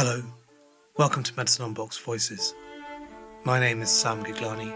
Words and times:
Hello, 0.00 0.22
welcome 0.96 1.24
to 1.24 1.36
Medicine 1.36 1.64
Unboxed 1.64 2.02
Voices. 2.02 2.54
My 3.42 3.58
name 3.58 3.82
is 3.82 3.90
Sam 3.90 4.22
Guglani. 4.22 4.72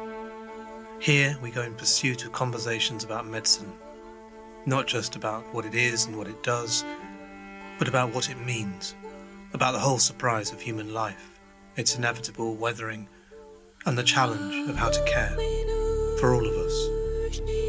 Here 0.98 1.38
we 1.40 1.52
go 1.52 1.62
in 1.62 1.76
pursuit 1.76 2.24
of 2.24 2.32
conversations 2.32 3.04
about 3.04 3.28
medicine, 3.28 3.72
not 4.66 4.88
just 4.88 5.14
about 5.14 5.44
what 5.54 5.64
it 5.64 5.76
is 5.76 6.06
and 6.06 6.18
what 6.18 6.26
it 6.26 6.42
does, 6.42 6.84
but 7.78 7.86
about 7.86 8.12
what 8.12 8.30
it 8.30 8.44
means, 8.44 8.96
about 9.52 9.74
the 9.74 9.78
whole 9.78 10.00
surprise 10.00 10.50
of 10.50 10.60
human 10.60 10.92
life, 10.92 11.38
its 11.76 11.96
inevitable 11.96 12.56
weathering, 12.56 13.06
and 13.86 13.96
the 13.96 14.02
challenge 14.02 14.68
of 14.68 14.74
how 14.74 14.90
to 14.90 15.04
care 15.04 15.36
for 16.18 16.34
all 16.34 16.44
of 16.44 16.56
us. 16.56 17.61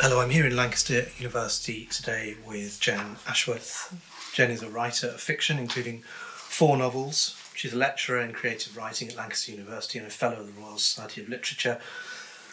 Hello, 0.00 0.20
I'm 0.20 0.30
here 0.30 0.46
in 0.46 0.54
Lancaster 0.54 1.06
University 1.18 1.86
today 1.86 2.36
with 2.46 2.78
Jen 2.78 3.16
Ashworth. 3.26 3.92
Jen 4.32 4.52
is 4.52 4.62
a 4.62 4.70
writer 4.70 5.08
of 5.08 5.20
fiction, 5.20 5.58
including 5.58 6.02
four 6.04 6.76
novels. 6.76 7.36
She's 7.56 7.72
a 7.72 7.76
lecturer 7.76 8.20
in 8.20 8.32
creative 8.32 8.76
writing 8.76 9.08
at 9.08 9.16
Lancaster 9.16 9.50
University 9.50 9.98
and 9.98 10.06
a 10.06 10.10
fellow 10.10 10.36
of 10.36 10.54
the 10.54 10.60
Royal 10.60 10.78
Society 10.78 11.20
of 11.20 11.28
Literature. 11.28 11.80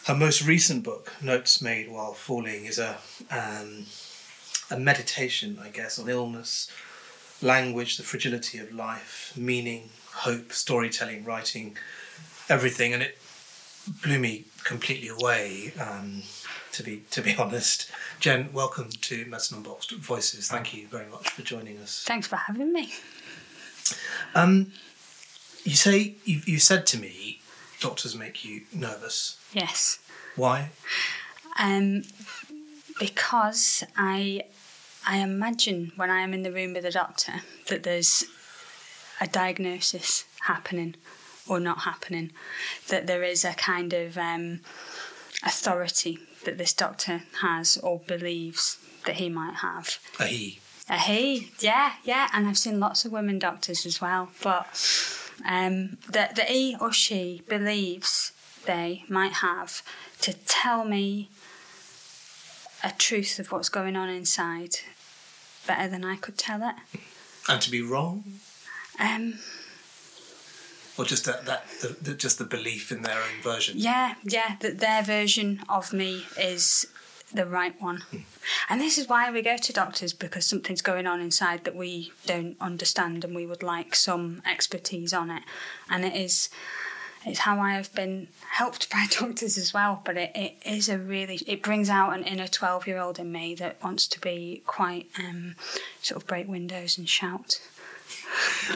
Her 0.06 0.14
most 0.16 0.44
recent 0.44 0.82
book, 0.82 1.12
Notes 1.22 1.62
Made 1.62 1.88
While 1.88 2.14
Falling, 2.14 2.64
is 2.64 2.80
a 2.80 2.98
um, 3.30 3.86
a 4.68 4.76
meditation, 4.76 5.60
I 5.62 5.68
guess, 5.68 6.00
on 6.00 6.08
illness, 6.08 6.68
language, 7.40 7.96
the 7.96 8.02
fragility 8.02 8.58
of 8.58 8.74
life, 8.74 9.32
meaning, 9.36 9.90
hope, 10.14 10.52
storytelling, 10.52 11.24
writing, 11.24 11.76
everything, 12.48 12.92
and 12.92 13.04
it 13.04 13.16
blew 14.02 14.18
me 14.18 14.46
completely 14.66 15.08
away. 15.08 15.72
Um, 15.80 16.22
to 16.72 16.82
be 16.82 17.04
to 17.10 17.22
be 17.22 17.34
honest. 17.38 17.90
Jen, 18.20 18.50
welcome 18.52 18.90
to 18.90 19.24
Medicine 19.24 19.58
Unboxed 19.58 19.92
Voices. 19.92 20.48
Thank 20.48 20.74
you 20.74 20.86
very 20.88 21.06
much 21.06 21.30
for 21.30 21.42
joining 21.42 21.78
us. 21.78 22.04
Thanks 22.06 22.26
for 22.26 22.36
having 22.36 22.72
me. 22.72 22.92
Um, 24.34 24.72
you 25.64 25.76
say 25.76 26.16
you 26.24 26.42
you 26.44 26.58
said 26.58 26.86
to 26.88 26.98
me, 26.98 27.40
doctors 27.80 28.14
make 28.14 28.44
you 28.44 28.62
nervous. 28.72 29.38
Yes. 29.54 29.98
Why? 30.34 30.70
Um, 31.58 32.02
because 32.98 33.84
I 33.96 34.42
I 35.06 35.18
imagine 35.18 35.92
when 35.96 36.10
I 36.10 36.20
am 36.20 36.34
in 36.34 36.42
the 36.42 36.52
room 36.52 36.74
with 36.74 36.84
a 36.84 36.90
doctor 36.90 37.34
that 37.68 37.84
there's 37.84 38.24
a 39.20 39.26
diagnosis 39.26 40.24
happening 40.42 40.96
or 41.48 41.60
not 41.60 41.80
happening, 41.80 42.32
that 42.88 43.06
there 43.06 43.22
is 43.22 43.44
a 43.44 43.54
kind 43.54 43.92
of 43.92 44.18
um, 44.18 44.60
authority 45.44 46.18
that 46.44 46.58
this 46.58 46.72
doctor 46.72 47.22
has 47.40 47.76
or 47.78 48.00
believes 48.06 48.78
that 49.04 49.16
he 49.16 49.28
might 49.28 49.56
have. 49.56 49.98
A 50.20 50.26
he. 50.26 50.60
A 50.88 50.98
he, 50.98 51.50
yeah, 51.60 51.94
yeah. 52.04 52.28
And 52.32 52.46
I've 52.46 52.58
seen 52.58 52.78
lots 52.78 53.04
of 53.04 53.12
women 53.12 53.38
doctors 53.38 53.84
as 53.86 54.00
well, 54.00 54.30
but 54.42 54.66
um, 55.44 55.98
that, 56.08 56.36
that 56.36 56.48
he 56.48 56.76
or 56.80 56.92
she 56.92 57.42
believes 57.48 58.32
they 58.66 59.04
might 59.08 59.34
have 59.34 59.82
to 60.22 60.32
tell 60.32 60.84
me 60.84 61.28
a 62.84 62.92
truth 62.92 63.38
of 63.38 63.50
what's 63.50 63.68
going 63.68 63.96
on 63.96 64.08
inside 64.08 64.76
better 65.66 65.88
than 65.88 66.04
I 66.04 66.16
could 66.16 66.38
tell 66.38 66.62
it. 66.62 67.00
And 67.48 67.60
to 67.62 67.70
be 67.70 67.82
wrong, 67.82 68.24
Um, 68.98 69.38
or 70.98 71.04
just 71.04 71.24
that 71.24 71.46
that 71.46 71.66
the, 71.82 71.96
the, 72.02 72.14
just 72.14 72.38
the 72.38 72.44
belief 72.44 72.90
in 72.90 73.02
their 73.02 73.18
own 73.18 73.42
version. 73.42 73.74
Yeah, 73.78 74.14
yeah, 74.24 74.56
that 74.60 74.78
their 74.78 75.02
version 75.02 75.62
of 75.68 75.92
me 75.92 76.24
is 76.38 76.86
the 77.32 77.46
right 77.46 77.80
one. 77.80 78.02
And 78.68 78.80
this 78.80 78.98
is 78.98 79.08
why 79.08 79.30
we 79.30 79.42
go 79.42 79.56
to 79.56 79.72
doctors 79.72 80.12
because 80.12 80.46
something's 80.46 80.82
going 80.82 81.06
on 81.06 81.20
inside 81.20 81.64
that 81.64 81.74
we 81.74 82.12
don't 82.24 82.56
understand 82.60 83.24
and 83.24 83.34
we 83.34 83.46
would 83.46 83.62
like 83.62 83.94
some 83.94 84.42
expertise 84.48 85.12
on 85.12 85.30
it. 85.30 85.42
And 85.90 86.04
it 86.04 86.14
is 86.14 86.48
it's 87.26 87.40
how 87.40 87.58
I 87.58 87.72
have 87.72 87.92
been 87.92 88.28
helped 88.52 88.88
by 88.92 89.06
doctors 89.10 89.58
as 89.58 89.74
well. 89.74 90.00
But 90.04 90.16
it, 90.16 90.30
it 90.34 90.56
is 90.64 90.88
a 90.88 90.98
really 90.98 91.40
it 91.46 91.62
brings 91.62 91.88
out 91.90 92.16
an 92.16 92.24
inner 92.24 92.48
twelve 92.48 92.86
year 92.86 92.98
old 92.98 93.18
in 93.18 93.32
me 93.32 93.54
that 93.56 93.82
wants 93.82 94.06
to 94.08 94.20
be 94.20 94.62
quite 94.66 95.08
um, 95.18 95.56
sort 96.00 96.22
of 96.22 96.28
break 96.28 96.48
windows 96.48 96.96
and 96.96 97.08
shout. 97.08 97.60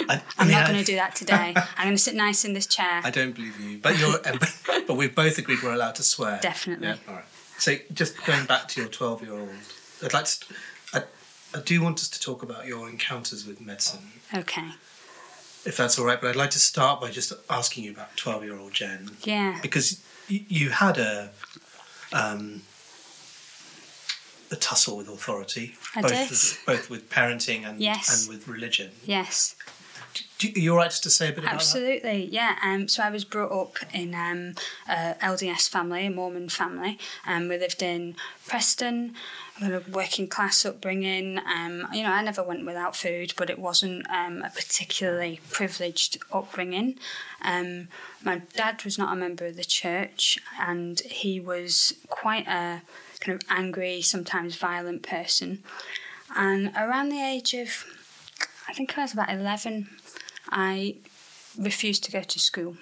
I, 0.09 0.21
mean, 0.45 0.53
not 0.53 0.67
going 0.67 0.79
to 0.79 0.85
do 0.85 0.95
that 0.97 1.15
today. 1.15 1.55
I'm 1.77 1.85
going 1.87 1.97
to 1.97 2.03
sit 2.03 2.15
nice 2.15 2.45
in 2.45 2.53
this 2.55 2.67
chair. 2.67 3.01
I 3.05 3.11
don't 3.11 3.35
believe 3.35 3.59
you, 3.61 3.79
but 3.79 3.99
you're. 3.99 4.19
but 4.87 4.95
we've 4.97 5.15
both 5.15 5.39
agreed 5.39 5.63
we're 5.63 5.75
allowed 5.75 5.97
to 5.97 6.03
swear. 6.03 6.39
Definitely. 6.43 6.89
Yeah. 6.89 6.97
All 7.09 7.15
right. 7.15 7.25
So 7.59 7.77
just 7.93 8.25
going 8.25 8.47
back 8.47 8.69
to 8.69 8.81
your 8.81 8.89
twelve-year-old, 8.91 9.51
I'd 10.05 10.13
like 10.15 10.25
to. 10.25 10.55
I, 10.95 11.03
I 11.55 11.61
do 11.61 11.83
want 11.83 11.99
us 11.99 12.09
to 12.09 12.21
talk 12.21 12.43
about 12.43 12.67
your 12.67 12.89
encounters 12.89 13.47
with 13.47 13.61
medicine, 13.61 14.01
Okay. 14.35 14.69
if 15.65 15.77
that's 15.77 15.99
all 15.99 16.07
right. 16.07 16.21
But 16.21 16.31
I'd 16.31 16.37
like 16.37 16.51
to 16.51 16.59
start 16.61 17.01
by 17.01 17.11
just 17.11 17.33
asking 17.51 17.85
you 17.85 17.91
about 17.91 18.17
twelve-year-old 18.17 18.73
Jen, 18.73 19.11
Yeah. 19.25 19.59
because 19.63 20.03
you, 20.29 20.41
you 20.49 20.71
had 20.71 20.97
a. 20.99 21.31
Um, 22.13 22.63
a 24.51 24.57
tussle 24.57 24.97
with 24.97 25.09
authority, 25.09 25.75
I 25.95 26.03
both 26.03 26.11
did. 26.11 26.31
With, 26.31 26.63
both 26.67 26.91
with 26.91 27.11
parenting 27.11 27.69
and 27.69 27.81
Yes. 27.81 28.27
and 28.27 28.35
with 28.35 28.49
religion. 28.49 28.91
Yes. 29.05 29.55
Do, 30.39 30.49
are 30.49 30.59
you 30.59 30.73
all 30.73 30.79
right 30.79 30.91
just 30.91 31.05
to 31.05 31.11
say 31.11 31.29
a 31.29 31.31
bit 31.31 31.39
about 31.45 31.51
that? 31.51 31.55
Absolutely, 31.57 32.25
yeah. 32.25 32.57
Um, 32.65 32.89
so 32.89 33.03
I 33.03 33.11
was 33.11 33.25
brought 33.25 33.53
up 33.53 33.77
in 33.93 34.15
um, 34.15 34.55
a 34.89 35.15
LDS 35.23 35.69
family, 35.69 36.07
a 36.07 36.11
Mormon 36.11 36.49
family. 36.49 36.99
Um, 37.27 37.49
we 37.49 37.59
lived 37.59 37.81
in 37.83 38.17
Preston, 38.49 39.15
a 39.63 39.83
working 39.93 40.27
class 40.27 40.65
upbringing. 40.65 41.39
Um, 41.39 41.87
you 41.93 42.03
know, 42.03 42.11
I 42.11 42.23
never 42.23 42.43
went 42.43 42.67
without 42.67 42.97
food, 42.97 43.35
but 43.37 43.51
it 43.51 43.59
wasn't 43.59 44.09
um, 44.11 44.43
a 44.43 44.51
particularly 44.51 45.41
privileged 45.51 46.19
upbringing. 46.33 46.99
Um, 47.43 47.89
my 48.25 48.39
dad 48.57 48.83
was 48.85 48.99
not 48.99 49.13
a 49.13 49.17
member 49.17 49.47
of 49.47 49.57
the 49.57 49.65
church, 49.65 50.39
and 50.59 50.99
he 51.01 51.39
was 51.39 51.93
quite 52.09 52.49
a 52.49 52.83
kind 53.21 53.41
of 53.41 53.49
angry, 53.51 54.03
sometimes 54.03 54.57
violent 54.57 55.03
person. 55.03 55.63
And 56.37 56.73
around 56.77 57.11
the 57.11 57.23
age 57.23 57.55
of, 57.55 57.85
I 58.69 58.73
think 58.73 58.97
I 58.97 59.03
was 59.03 59.13
about 59.13 59.31
11, 59.31 59.89
I 60.49 60.97
refused 61.59 62.05
to 62.05 62.13
go 62.13 62.23
to 62.23 62.39
school. 62.39 62.77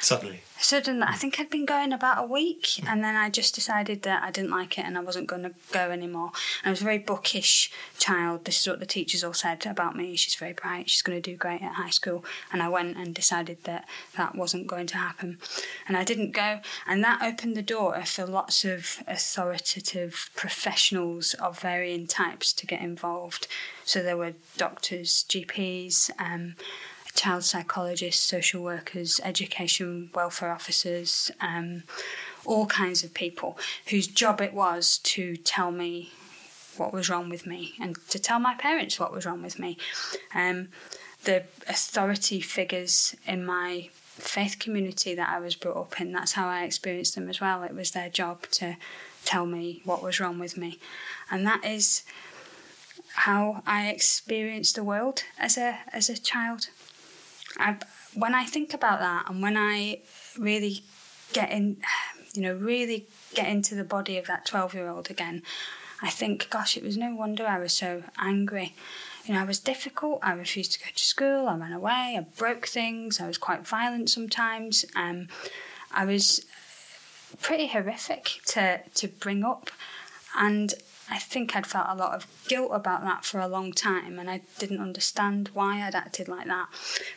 Suddenly, 0.00 0.42
Suddenly, 0.60 1.06
I 1.06 1.14
think 1.14 1.38
I'd 1.38 1.50
been 1.50 1.66
going 1.66 1.92
about 1.92 2.22
a 2.22 2.26
week, 2.26 2.82
and 2.84 3.02
then 3.02 3.14
I 3.14 3.30
just 3.30 3.54
decided 3.54 4.02
that 4.02 4.24
I 4.24 4.32
didn't 4.32 4.50
like 4.50 4.76
it 4.76 4.84
and 4.84 4.98
I 4.98 5.00
wasn't 5.00 5.28
going 5.28 5.44
to 5.44 5.54
go 5.72 5.90
anymore. 5.92 6.32
I 6.64 6.70
was 6.70 6.80
a 6.80 6.84
very 6.84 6.98
bookish 6.98 7.70
child. 7.98 8.44
This 8.44 8.60
is 8.60 8.66
what 8.66 8.80
the 8.80 8.86
teachers 8.86 9.22
all 9.22 9.32
said 9.32 9.64
about 9.66 9.94
me. 9.94 10.16
She's 10.16 10.34
very 10.34 10.52
bright. 10.52 10.90
She's 10.90 11.02
going 11.02 11.20
to 11.20 11.30
do 11.30 11.36
great 11.36 11.62
at 11.62 11.74
high 11.74 11.90
school. 11.90 12.24
And 12.52 12.60
I 12.60 12.68
went 12.68 12.96
and 12.96 13.14
decided 13.14 13.62
that 13.64 13.88
that 14.16 14.34
wasn't 14.34 14.66
going 14.66 14.88
to 14.88 14.96
happen, 14.96 15.38
and 15.86 15.96
I 15.96 16.02
didn't 16.02 16.32
go. 16.32 16.58
And 16.88 17.04
that 17.04 17.22
opened 17.22 17.56
the 17.56 17.62
door 17.62 18.04
for 18.04 18.26
lots 18.26 18.64
of 18.64 19.02
authoritative 19.06 20.30
professionals 20.34 21.34
of 21.34 21.60
varying 21.60 22.08
types 22.08 22.52
to 22.54 22.66
get 22.66 22.80
involved. 22.80 23.46
So 23.84 24.02
there 24.02 24.16
were 24.16 24.32
doctors, 24.56 25.24
GPs. 25.28 26.10
Um, 26.18 26.56
child 27.18 27.42
psychologists, 27.42 28.22
social 28.22 28.62
workers, 28.62 29.20
education 29.24 30.08
welfare 30.14 30.52
officers, 30.52 31.32
um, 31.40 31.82
all 32.44 32.66
kinds 32.66 33.02
of 33.02 33.12
people 33.12 33.58
whose 33.88 34.06
job 34.06 34.40
it 34.40 34.54
was 34.54 34.98
to 34.98 35.36
tell 35.36 35.72
me 35.72 36.12
what 36.76 36.92
was 36.92 37.10
wrong 37.10 37.28
with 37.28 37.44
me 37.44 37.74
and 37.80 37.96
to 38.08 38.20
tell 38.20 38.38
my 38.38 38.54
parents 38.54 39.00
what 39.00 39.12
was 39.12 39.26
wrong 39.26 39.42
with 39.42 39.58
me. 39.58 39.76
Um, 40.32 40.68
the 41.24 41.42
authority 41.68 42.40
figures 42.40 43.16
in 43.26 43.44
my 43.44 43.88
faith 43.92 44.60
community 44.60 45.16
that 45.16 45.28
I 45.28 45.40
was 45.40 45.56
brought 45.56 45.76
up 45.76 46.00
in, 46.00 46.12
that's 46.12 46.32
how 46.32 46.46
I 46.46 46.62
experienced 46.62 47.16
them 47.16 47.28
as 47.28 47.40
well. 47.40 47.64
It 47.64 47.74
was 47.74 47.90
their 47.90 48.08
job 48.08 48.46
to 48.52 48.76
tell 49.24 49.44
me 49.44 49.82
what 49.84 50.04
was 50.04 50.20
wrong 50.20 50.38
with 50.38 50.56
me. 50.56 50.78
And 51.32 51.44
that 51.46 51.64
is 51.64 52.04
how 53.14 53.62
I 53.66 53.88
experienced 53.88 54.76
the 54.76 54.84
world 54.84 55.24
as 55.36 55.58
a 55.58 55.80
as 55.92 56.08
a 56.08 56.16
child. 56.16 56.68
I, 57.58 57.76
when 58.14 58.34
I 58.34 58.44
think 58.44 58.74
about 58.74 59.00
that, 59.00 59.28
and 59.28 59.42
when 59.42 59.56
I 59.56 60.00
really 60.38 60.82
get 61.32 61.50
in, 61.50 61.78
you 62.34 62.42
know, 62.42 62.54
really 62.54 63.06
get 63.34 63.48
into 63.48 63.74
the 63.74 63.84
body 63.84 64.18
of 64.18 64.26
that 64.26 64.46
twelve-year-old 64.46 65.10
again, 65.10 65.42
I 66.02 66.10
think, 66.10 66.48
gosh, 66.50 66.76
it 66.76 66.84
was 66.84 66.96
no 66.96 67.14
wonder 67.14 67.46
I 67.46 67.58
was 67.58 67.72
so 67.72 68.04
angry. 68.18 68.74
You 69.24 69.34
know, 69.34 69.40
I 69.40 69.44
was 69.44 69.58
difficult. 69.58 70.20
I 70.22 70.32
refused 70.32 70.72
to 70.72 70.78
go 70.78 70.86
to 70.94 71.04
school. 71.04 71.48
I 71.48 71.56
ran 71.56 71.72
away. 71.72 72.16
I 72.18 72.26
broke 72.38 72.66
things. 72.66 73.20
I 73.20 73.26
was 73.26 73.36
quite 73.36 73.66
violent 73.66 74.08
sometimes. 74.08 74.84
Um, 74.94 75.28
I 75.92 76.04
was 76.04 76.44
pretty 77.42 77.66
horrific 77.66 78.40
to 78.46 78.80
to 78.94 79.08
bring 79.08 79.44
up, 79.44 79.70
and 80.36 80.74
I 81.10 81.18
think 81.18 81.56
I'd 81.56 81.66
felt 81.66 81.86
a 81.88 81.94
lot 81.94 82.14
of 82.14 82.26
guilt 82.48 82.70
about 82.72 83.02
that 83.02 83.24
for 83.24 83.40
a 83.40 83.48
long 83.48 83.72
time, 83.72 84.18
and 84.18 84.28
I 84.30 84.42
didn't 84.58 84.80
understand 84.80 85.50
why 85.54 85.80
I'd 85.86 85.94
acted 85.94 86.28
like 86.28 86.46
that. 86.46 86.68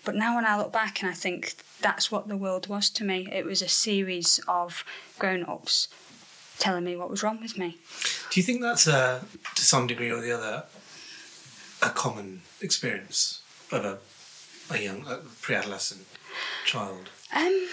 But 0.05 0.15
now, 0.15 0.35
when 0.35 0.45
I 0.45 0.57
look 0.57 0.71
back 0.71 1.01
and 1.01 1.09
I 1.09 1.13
think 1.13 1.55
that's 1.81 2.11
what 2.11 2.27
the 2.27 2.37
world 2.37 2.67
was 2.67 2.89
to 2.91 3.03
me, 3.03 3.27
it 3.31 3.45
was 3.45 3.61
a 3.61 3.67
series 3.67 4.39
of 4.47 4.85
grown 5.19 5.43
ups 5.43 5.89
telling 6.57 6.83
me 6.83 6.95
what 6.95 7.09
was 7.09 7.23
wrong 7.23 7.41
with 7.41 7.57
me. 7.57 7.77
Do 8.29 8.39
you 8.39 8.43
think 8.43 8.61
that's 8.61 8.87
a, 8.87 9.25
to 9.55 9.61
some 9.63 9.87
degree 9.87 10.11
or 10.11 10.21
the 10.21 10.31
other, 10.31 10.63
a 11.81 11.89
common 11.89 12.41
experience 12.61 13.41
of 13.71 13.83
a, 13.83 13.97
a 14.73 14.77
young, 14.77 15.05
pre-adolescent 15.41 16.05
child? 16.65 17.09
Um, 17.35 17.67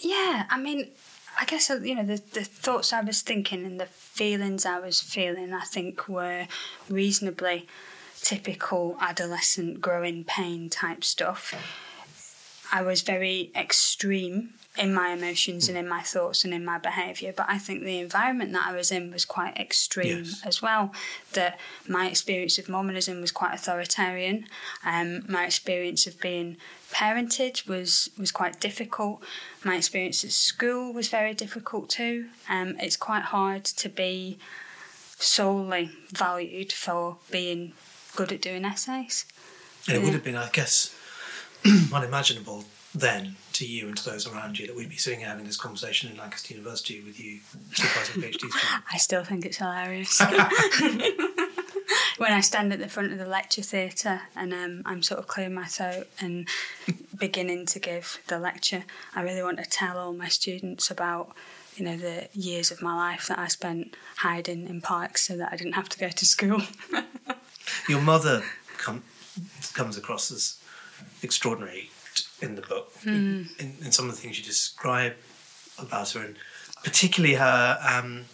yeah, 0.00 0.46
I 0.48 0.58
mean, 0.58 0.88
I 1.38 1.44
guess 1.44 1.70
uh, 1.70 1.80
you 1.82 1.94
know 1.94 2.04
the 2.04 2.22
the 2.32 2.44
thoughts 2.44 2.92
I 2.92 3.02
was 3.02 3.22
thinking 3.22 3.64
and 3.64 3.78
the 3.80 3.86
feelings 3.86 4.64
I 4.64 4.78
was 4.78 5.00
feeling. 5.00 5.52
I 5.52 5.62
think 5.62 6.08
were 6.08 6.46
reasonably 6.88 7.66
typical 8.20 8.96
adolescent 9.00 9.80
growing 9.80 10.24
pain 10.24 10.68
type 10.68 11.04
stuff. 11.04 11.54
I 12.72 12.82
was 12.82 13.02
very 13.02 13.50
extreme 13.54 14.54
in 14.78 14.92
my 14.92 15.08
emotions 15.10 15.68
and 15.68 15.78
in 15.78 15.88
my 15.88 16.02
thoughts 16.02 16.44
and 16.44 16.52
in 16.52 16.62
my 16.64 16.76
behaviour, 16.76 17.32
but 17.34 17.46
I 17.48 17.56
think 17.56 17.82
the 17.82 17.98
environment 17.98 18.52
that 18.52 18.66
I 18.66 18.72
was 18.76 18.92
in 18.92 19.10
was 19.10 19.24
quite 19.24 19.56
extreme 19.56 20.24
Yes. 20.24 20.42
as 20.44 20.60
well. 20.60 20.92
That 21.32 21.58
my 21.88 22.08
experience 22.08 22.58
of 22.58 22.68
Mormonism 22.68 23.20
was 23.22 23.32
quite 23.32 23.54
authoritarian. 23.54 24.46
Um, 24.84 25.24
my 25.28 25.46
experience 25.46 26.06
of 26.06 26.20
being 26.20 26.58
parented 26.92 27.66
was 27.66 28.10
was 28.18 28.30
quite 28.30 28.60
difficult. 28.60 29.22
My 29.64 29.76
experience 29.76 30.22
at 30.24 30.32
school 30.32 30.92
was 30.92 31.08
very 31.08 31.32
difficult 31.34 31.88
too. 31.88 32.26
Um, 32.48 32.76
it's 32.78 32.96
quite 32.98 33.22
hard 33.24 33.64
to 33.64 33.88
be 33.88 34.38
solely 35.18 35.90
valued 36.10 36.72
for 36.72 37.16
being 37.30 37.72
good 38.14 38.32
at 38.32 38.42
doing 38.42 38.64
essays. 38.64 39.24
And 39.88 39.96
it 39.96 40.02
would 40.02 40.12
have 40.14 40.24
been, 40.24 40.36
I 40.36 40.48
guess, 40.52 40.94
unimaginable 41.92 42.64
then 42.94 43.36
to 43.52 43.66
you 43.66 43.88
and 43.88 43.96
to 43.96 44.10
those 44.10 44.26
around 44.26 44.58
you 44.58 44.66
that 44.66 44.74
we'd 44.74 44.88
be 44.88 44.96
sitting 44.96 45.20
here 45.20 45.28
having 45.28 45.44
this 45.44 45.56
conversation 45.56 46.10
in 46.10 46.16
Lancaster 46.16 46.54
University 46.54 47.00
with 47.00 47.20
you 47.20 47.40
supervising 47.72 48.22
PhD 48.22 48.34
students. 48.34 48.64
I 48.92 48.96
still 48.96 49.24
think 49.24 49.44
it's 49.44 49.58
hilarious. 49.58 50.20
when 52.18 52.32
I 52.32 52.40
stand 52.40 52.72
at 52.72 52.78
the 52.78 52.88
front 52.88 53.12
of 53.12 53.18
the 53.18 53.26
lecture 53.26 53.62
theatre 53.62 54.22
and 54.34 54.52
um, 54.52 54.82
I'm 54.84 55.02
sort 55.02 55.20
of 55.20 55.26
clearing 55.26 55.54
my 55.54 55.64
throat 55.64 56.06
and 56.20 56.48
beginning 57.18 57.66
to 57.66 57.78
give 57.78 58.20
the 58.28 58.38
lecture, 58.38 58.84
I 59.14 59.22
really 59.22 59.42
want 59.42 59.58
to 59.58 59.68
tell 59.68 59.98
all 59.98 60.12
my 60.12 60.28
students 60.28 60.90
about 60.90 61.34
you 61.76 61.84
know 61.84 61.96
the 61.96 62.28
years 62.32 62.70
of 62.70 62.80
my 62.80 62.94
life 62.94 63.26
that 63.28 63.38
I 63.38 63.48
spent 63.48 63.94
hiding 64.18 64.66
in 64.66 64.80
parks 64.80 65.24
so 65.26 65.36
that 65.36 65.52
I 65.52 65.56
didn't 65.56 65.74
have 65.74 65.90
to 65.90 65.98
go 65.98 66.08
to 66.08 66.26
school. 66.26 66.62
Your 67.88 68.00
mother 68.00 68.42
com- 68.78 69.02
comes 69.74 69.98
across 69.98 70.30
as 70.30 70.58
extraordinary 71.22 71.90
in 72.40 72.54
the 72.54 72.62
book, 72.62 72.92
in, 73.58 73.76
in 73.84 73.92
some 73.92 74.08
of 74.08 74.14
the 74.14 74.20
things 74.20 74.38
you 74.38 74.44
describe 74.44 75.14
about 75.78 76.10
her, 76.10 76.20
and 76.20 76.36
particularly 76.84 77.34
her 77.34 77.78
um, 77.86 78.24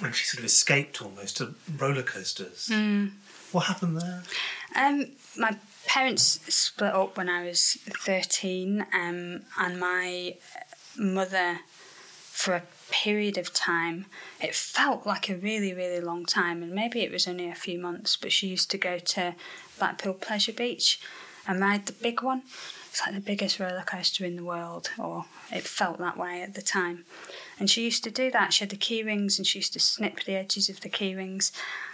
when 0.00 0.12
she 0.12 0.24
sort 0.24 0.40
of 0.40 0.44
escaped 0.44 1.00
almost 1.02 1.36
to 1.38 1.54
roller 1.78 2.02
coasters. 2.02 2.70
What 3.52 3.66
happened 3.66 4.00
there? 4.00 4.22
Um, 4.74 5.06
my 5.36 5.56
parents 5.86 6.40
split 6.54 6.92
up 6.94 7.16
when 7.16 7.28
I 7.28 7.44
was 7.44 7.78
13, 8.04 8.86
um, 8.92 9.42
and 9.58 9.80
my 9.80 10.34
mother, 10.98 11.60
for 12.30 12.54
a 12.54 12.62
period 12.90 13.38
of 13.38 13.52
time, 13.52 14.06
it 14.40 14.54
felt 14.54 15.06
like 15.06 15.28
a 15.28 15.36
really, 15.36 15.72
really 15.72 16.00
long 16.00 16.24
time, 16.26 16.62
and 16.62 16.72
maybe 16.72 17.00
it 17.00 17.10
was 17.10 17.26
only 17.26 17.48
a 17.48 17.54
few 17.54 17.78
months, 17.78 18.16
but 18.16 18.32
she 18.32 18.48
used 18.48 18.70
to 18.72 18.78
go 18.78 18.98
to 18.98 19.34
Blackpool 19.78 20.14
Pleasure 20.14 20.52
Beach 20.52 21.00
and 21.46 21.60
ride 21.60 21.86
the 21.86 21.92
big 21.92 22.22
one. 22.22 22.42
It's 22.90 23.02
like 23.04 23.14
the 23.14 23.20
biggest 23.20 23.60
roller 23.60 23.84
coaster 23.84 24.24
in 24.24 24.36
the 24.36 24.44
world, 24.44 24.90
or 24.98 25.26
it 25.52 25.64
felt 25.64 25.98
that 25.98 26.16
way 26.16 26.42
at 26.42 26.54
the 26.54 26.62
time. 26.62 27.04
And 27.58 27.68
she 27.68 27.84
used 27.84 28.02
to 28.04 28.10
do 28.10 28.30
that. 28.30 28.52
She 28.52 28.60
had 28.60 28.70
the 28.70 28.76
key 28.76 29.02
rings, 29.02 29.38
and 29.38 29.46
she 29.46 29.58
used 29.58 29.74
to 29.74 29.80
snip 29.80 30.24
the 30.24 30.34
edges 30.34 30.68
of 30.68 30.80
the 30.80 30.88
key 30.88 31.14
rings. 31.14 31.52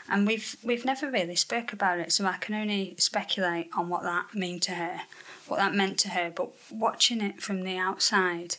And 0.09 0.27
we've 0.27 0.57
we've 0.63 0.85
never 0.85 1.11
really 1.11 1.37
spoke 1.37 1.73
about 1.73 1.99
it, 1.99 2.13
so 2.13 2.25
I 2.25 2.37
can 2.37 2.55
only 2.55 2.95
speculate 2.99 3.69
on 3.77 3.89
what 3.89 4.05
that 4.05 4.35
mean 4.35 4.61
to 4.61 4.73
her, 4.73 5.03
what 5.49 5.57
that 5.59 5.75
meant 5.75 5.99
to 6.01 6.11
her. 6.11 6.31
But 6.35 6.51
watching 6.71 7.21
it 7.21 7.43
from 7.43 7.63
the 7.63 7.79
outside, 7.79 8.57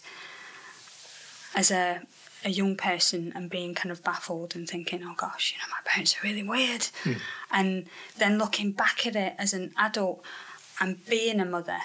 as 1.56 1.72
a 1.72 2.02
a 2.46 2.50
young 2.50 2.76
person 2.76 3.32
and 3.36 3.50
being 3.50 3.74
kind 3.74 3.92
of 3.92 4.04
baffled 4.04 4.56
and 4.56 4.68
thinking, 4.68 5.02
oh 5.04 5.14
gosh, 5.16 5.54
you 5.54 5.60
know, 5.60 5.70
my 5.70 5.90
parents 5.90 6.16
are 6.16 6.28
really 6.28 6.44
weird. 6.44 6.88
Hmm. 7.04 7.14
And 7.52 7.86
then 8.18 8.38
looking 8.38 8.72
back 8.72 9.06
at 9.08 9.16
it 9.16 9.34
as 9.38 9.54
an 9.54 9.72
adult 9.78 10.24
and 10.80 11.06
being 11.06 11.40
a 11.40 11.46
mother 11.46 11.80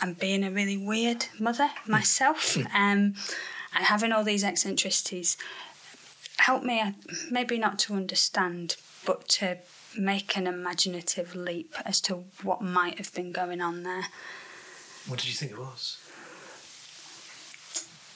and 0.00 0.18
being 0.18 0.44
a 0.44 0.50
really 0.50 0.76
weird 0.76 1.26
mother 1.38 1.70
myself 1.86 2.56
um, 2.74 3.14
and 3.74 3.84
having 3.84 4.12
all 4.12 4.24
these 4.24 4.44
eccentricities 4.44 5.36
helped 6.38 6.64
me, 6.64 6.94
maybe 7.30 7.56
not 7.56 7.78
to 7.78 7.94
understand, 7.94 8.76
but 9.06 9.28
to 9.28 9.58
make 9.96 10.36
an 10.36 10.46
imaginative 10.46 11.34
leap 11.34 11.74
as 11.84 12.00
to 12.00 12.24
what 12.42 12.60
might 12.60 12.98
have 12.98 13.14
been 13.14 13.30
going 13.32 13.60
on 13.60 13.82
there. 13.82 14.06
What 15.06 15.20
did 15.20 15.28
you 15.28 15.34
think 15.34 15.52
it 15.52 15.58
was? 15.58 15.98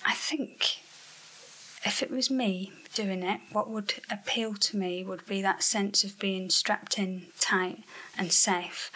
I 0.04 0.14
think 0.14 0.78
if 1.84 2.02
it 2.02 2.10
was 2.10 2.30
me 2.30 2.72
doing 2.94 3.22
it, 3.22 3.40
what 3.52 3.68
would 3.68 3.94
appeal 4.10 4.54
to 4.54 4.76
me 4.76 5.04
would 5.04 5.24
be 5.26 5.42
that 5.42 5.62
sense 5.62 6.04
of 6.04 6.18
being 6.18 6.50
strapped 6.50 6.98
in 6.98 7.26
tight 7.38 7.84
and 8.18 8.32
safe 8.32 8.90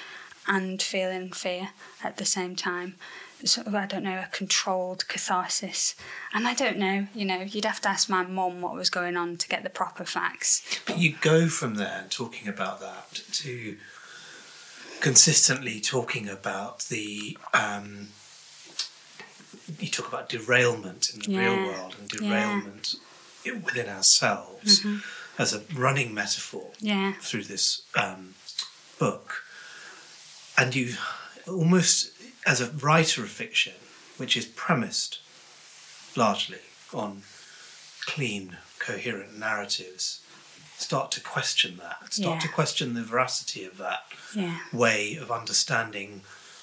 and 0.46 0.80
feeling 0.82 1.30
fear 1.32 1.70
at 2.02 2.16
the 2.16 2.24
same 2.24 2.56
time. 2.56 2.96
Sort 3.44 3.66
of, 3.66 3.74
I 3.74 3.86
don't 3.86 4.02
know, 4.04 4.18
a 4.18 4.28
controlled 4.32 5.08
catharsis. 5.08 5.94
And 6.34 6.46
I 6.46 6.52
don't 6.52 6.76
know, 6.76 7.06
you 7.14 7.24
know, 7.24 7.40
you'd 7.40 7.64
have 7.64 7.80
to 7.82 7.88
ask 7.88 8.08
my 8.10 8.22
mum 8.22 8.60
what 8.60 8.74
was 8.74 8.90
going 8.90 9.16
on 9.16 9.38
to 9.38 9.48
get 9.48 9.62
the 9.62 9.70
proper 9.70 10.04
facts. 10.04 10.62
But 10.86 10.98
you 10.98 11.14
go 11.22 11.48
from 11.48 11.76
there, 11.76 12.04
talking 12.10 12.48
about 12.48 12.80
that, 12.80 13.22
to 13.32 13.76
consistently 15.00 15.80
talking 15.80 16.28
about 16.28 16.80
the. 16.90 17.36
Um, 17.54 18.08
you 19.78 19.88
talk 19.88 20.08
about 20.08 20.28
derailment 20.28 21.10
in 21.14 21.20
the 21.20 21.38
real 21.38 21.56
world 21.66 21.94
and 21.98 22.08
Mm-hmm. 22.08 22.28
derailment 22.28 22.96
i- 23.46 23.52
within 23.52 23.88
ourselves 23.88 24.84
as 25.38 25.54
a 25.54 25.62
running 25.74 26.12
metaphor 26.12 26.72
Yeah. 26.80 27.12
through 27.20 27.44
this 27.44 27.82
um, 27.96 28.34
book. 28.98 29.44
And 30.60 30.74
you 30.74 30.94
almost, 31.48 32.10
as 32.46 32.60
a 32.60 32.70
writer 32.70 33.22
of 33.22 33.30
fiction, 33.30 33.72
which 34.18 34.36
is 34.36 34.44
premised 34.44 35.18
largely 36.16 36.58
on 36.92 37.22
clean, 38.06 38.58
coherent 38.78 39.38
narratives, 39.38 40.20
start 40.76 41.10
to 41.12 41.20
question 41.20 41.78
that, 41.78 42.12
start 42.12 42.36
Yeah. 42.36 42.40
to 42.40 42.48
question 42.48 42.94
the 42.94 43.02
veracity 43.02 43.64
of 43.64 43.78
that 43.78 44.04
Yeah. 44.34 44.58
way 44.72 45.16
of 45.16 45.30
understanding 45.30 46.22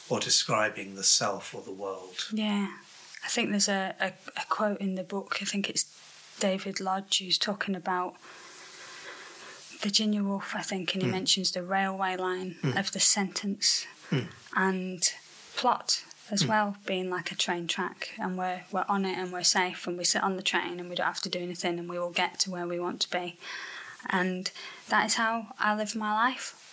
or 0.09 0.19
describing 0.19 0.95
the 0.95 1.03
self 1.03 1.53
or 1.55 1.61
the 1.63 1.71
world. 1.71 2.27
Yeah, 2.31 2.67
I 3.23 3.27
think 3.29 3.49
there's 3.49 3.67
a, 3.69 3.95
a, 3.99 4.13
a 4.39 4.45
quote 4.47 4.79
in 4.79 4.95
the 4.95 5.03
book. 5.03 5.39
I 5.41 5.45
think 5.45 5.69
it's 5.69 5.85
David 6.39 6.79
Lodge 6.79 7.17
who's 7.19 7.37
talking 7.37 7.75
about 7.75 8.15
Virginia 9.77 10.23
Woolf, 10.23 10.55
I 10.55 10.61
think, 10.61 10.93
and 10.93 11.03
he 11.03 11.09
hmm. 11.09 11.15
mentions 11.15 11.51
the 11.51 11.63
railway 11.63 12.15
line 12.15 12.55
hmm. 12.61 12.77
of 12.77 12.91
the 12.91 12.99
sentence 12.99 13.85
hmm. 14.09 14.21
and 14.55 15.03
plot 15.55 16.03
as 16.29 16.45
well 16.45 16.75
being 16.85 17.09
like 17.09 17.31
a 17.31 17.35
train 17.35 17.67
track 17.67 18.11
and 18.19 18.37
we're 18.37 18.61
we're 18.71 18.85
on 18.89 19.05
it 19.05 19.17
and 19.17 19.31
we're 19.31 19.43
safe 19.43 19.87
and 19.87 19.97
we 19.97 20.03
sit 20.03 20.21
on 20.21 20.35
the 20.35 20.41
train 20.41 20.79
and 20.79 20.89
we 20.89 20.95
don't 20.95 21.07
have 21.07 21.21
to 21.21 21.29
do 21.29 21.39
anything 21.39 21.79
and 21.79 21.89
we 21.89 21.97
will 21.97 22.11
get 22.11 22.37
to 22.39 22.51
where 22.51 22.67
we 22.67 22.79
want 22.79 22.99
to 22.99 23.09
be 23.09 23.37
and 24.09 24.51
that 24.89 25.05
is 25.05 25.15
how 25.15 25.47
I 25.57 25.75
live 25.75 25.95
my 25.95 26.13
life 26.13 26.63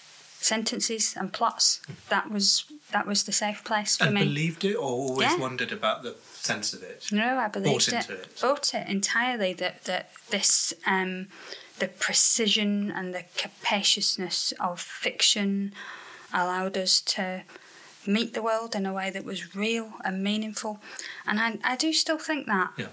sentences 0.41 1.15
and 1.17 1.33
plots 1.33 1.81
that 2.09 2.31
was 2.31 2.65
that 2.93 3.07
was 3.07 3.25
the 3.25 3.33
safe 3.33 3.65
place 3.65 3.97
for 3.97 4.05
And 4.05 4.15
me 4.15 4.25
believed 4.25 4.65
it 4.65 4.75
or 4.75 4.83
always 4.83 5.31
Yeah. 5.31 5.39
wondered 5.39 5.73
about 5.73 6.03
the 6.03 6.17
sense 6.35 6.75
of 6.75 6.83
it? 6.83 7.07
no, 7.11 7.39
I 7.39 7.49
believed 7.49 7.91
Bought 7.93 8.11
it. 8.11 8.11
it. 8.11 8.41
Bought 8.41 8.75
it 8.75 8.87
entirely. 8.89 9.53
That 9.55 9.85
that 9.85 10.11
this 10.31 10.75
um, 10.87 11.29
the 11.79 11.89
precision 11.89 12.91
and 12.91 13.15
the 13.15 13.25
capaciousness 13.37 14.53
of 14.61 14.81
fiction 14.81 15.73
allowed 16.33 16.77
us 16.77 17.01
to 17.01 17.43
meet 18.07 18.35
the 18.35 18.43
world 18.43 18.75
in 18.75 18.87
a 18.87 18.93
way 18.93 19.11
that 19.11 19.25
was 19.25 19.55
real 19.55 19.95
and 20.05 20.23
meaningful, 20.23 20.81
and 21.27 21.41
I 21.41 21.59
I 21.65 21.77
do 21.77 21.93
still 21.93 22.19
think 22.19 22.47
that. 22.47 22.71
Yeah. 22.77 22.89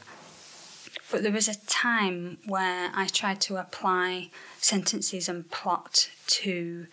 But 1.11 1.23
there 1.23 1.31
was 1.31 1.49
a 1.49 1.59
time 1.67 2.37
where 2.45 2.89
I 2.93 3.07
tried 3.07 3.41
to 3.41 3.57
apply 3.57 4.29
sentences 4.59 5.27
and 5.27 5.49
plot 5.51 6.09
to 6.27 6.87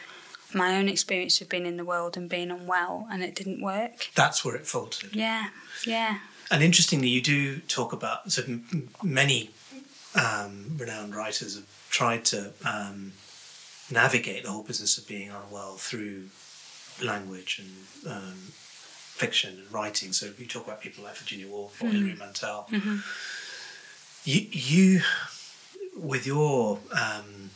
my 0.52 0.76
own 0.76 0.88
experience 0.88 1.40
of 1.40 1.49
being 1.49 1.66
in 1.66 1.76
the 1.76 1.85
world 1.85 2.16
and 2.16 2.28
being 2.28 2.50
unwell, 2.50 3.07
and 3.11 3.23
it 3.23 3.35
didn't 3.35 3.61
work. 3.61 4.09
That's 4.14 4.45
where 4.45 4.57
it 4.57 4.66
faltered. 4.66 5.14
Yeah, 5.14 5.49
yeah. 5.87 6.18
And 6.50 6.62
interestingly, 6.62 7.09
you 7.09 7.21
do 7.21 7.61
talk 7.61 7.92
about 7.92 8.33
so 8.33 8.42
many 9.02 9.50
um, 10.18 10.76
renowned 10.76 11.14
writers 11.14 11.54
have 11.56 11.66
tried 11.90 12.25
to 12.26 12.52
um, 12.64 13.12
navigate 13.90 14.44
the 14.44 14.50
whole 14.50 14.62
business 14.62 14.98
of 14.98 15.06
being 15.06 15.30
unwell 15.30 15.76
through 15.76 16.28
language 17.02 17.60
and 17.62 18.12
um, 18.12 18.34
fiction 19.18 19.58
and 19.58 19.72
writing. 19.72 20.12
So 20.12 20.26
if 20.26 20.40
you 20.40 20.46
talk 20.46 20.66
about 20.66 20.80
people 20.80 21.04
like 21.04 21.16
Virginia 21.16 21.48
Woolf 21.48 21.82
or 21.82 21.87
Hilary 21.88 22.14
Mantel. 22.14 22.66
You, 24.25 24.46
you 24.50 25.00
with 25.96 26.26
your 26.26 26.80
um, 26.92 27.50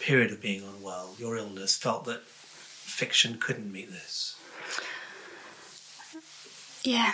period 0.00 0.30
of 0.32 0.40
being 0.40 0.62
unwell, 0.62 1.14
your 1.18 1.36
illness, 1.36 1.76
felt 1.76 2.04
that 2.06 2.22
fiction 2.22 3.38
couldn't 3.38 3.70
meet 3.70 3.90
this. 3.90 4.36
Yeah. 6.82 7.12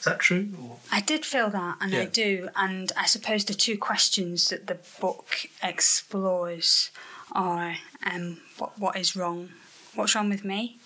Is 0.00 0.04
that 0.06 0.18
true? 0.18 0.48
Or? 0.62 0.78
I 0.90 1.00
did 1.02 1.24
feel 1.26 1.50
that, 1.50 1.76
and 1.80 1.94
I 1.94 2.06
do. 2.06 2.48
And 2.56 2.90
I 2.96 3.04
suppose 3.06 3.44
the 3.44 3.52
two 3.54 3.76
questions 3.76 4.48
that 4.48 4.66
the 4.66 4.78
book 4.98 5.28
explores 5.62 6.90
are 7.32 7.76
um, 8.10 8.38
what 8.58 8.78
what 8.78 8.96
is 8.96 9.14
wrong? 9.14 9.50
What's 9.94 10.14
wrong 10.14 10.30
with 10.30 10.44
me? 10.44 10.78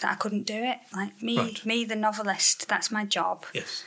That 0.00 0.12
I 0.12 0.14
couldn't 0.16 0.42
do 0.44 0.54
it. 0.64 0.78
Like 0.92 1.22
me, 1.22 1.36
Right. 1.38 1.64
me, 1.66 1.84
the 1.84 1.96
novelist. 1.96 2.66
That's 2.68 2.90
my 2.90 3.04
job 3.04 3.46
Yes. 3.54 3.84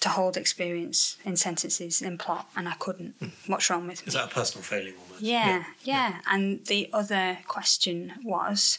to 0.00 0.08
hold 0.10 0.36
experience 0.36 1.16
in 1.24 1.36
sentences 1.36 2.02
in 2.02 2.18
plot, 2.18 2.50
and 2.54 2.68
I 2.68 2.72
couldn't. 2.74 3.14
What's 3.46 3.70
wrong 3.70 3.86
with 3.86 4.02
me? 4.02 4.08
Is 4.08 4.14
that 4.14 4.24
a 4.30 4.34
personal 4.34 4.62
failing 4.62 4.94
almost? 5.02 5.22
Yeah, 5.22 5.64
yeah, 5.82 6.20
And 6.26 6.64
the 6.66 6.90
other 6.92 7.38
question 7.46 8.12
was, 8.22 8.78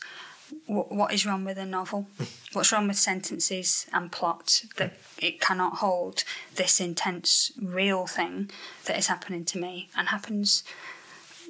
wh- 0.66 0.92
what 0.92 1.14
is 1.14 1.26
wrong 1.26 1.44
with 1.44 1.58
a 1.58 1.66
novel? 1.66 2.08
What's 2.54 2.72
wrong 2.72 2.88
with 2.88 2.98
sentences 2.98 3.88
and 3.94 4.12
plot 4.12 4.64
that 4.78 4.94
it 5.20 5.40
cannot 5.40 5.78
hold 5.78 6.24
this 6.56 6.80
intense, 6.80 7.52
real 7.62 8.08
thing 8.08 8.52
that 8.86 8.98
is 8.98 9.08
happening 9.08 9.46
to 9.46 9.58
me 9.58 9.90
and 9.96 10.10
happens 10.10 10.64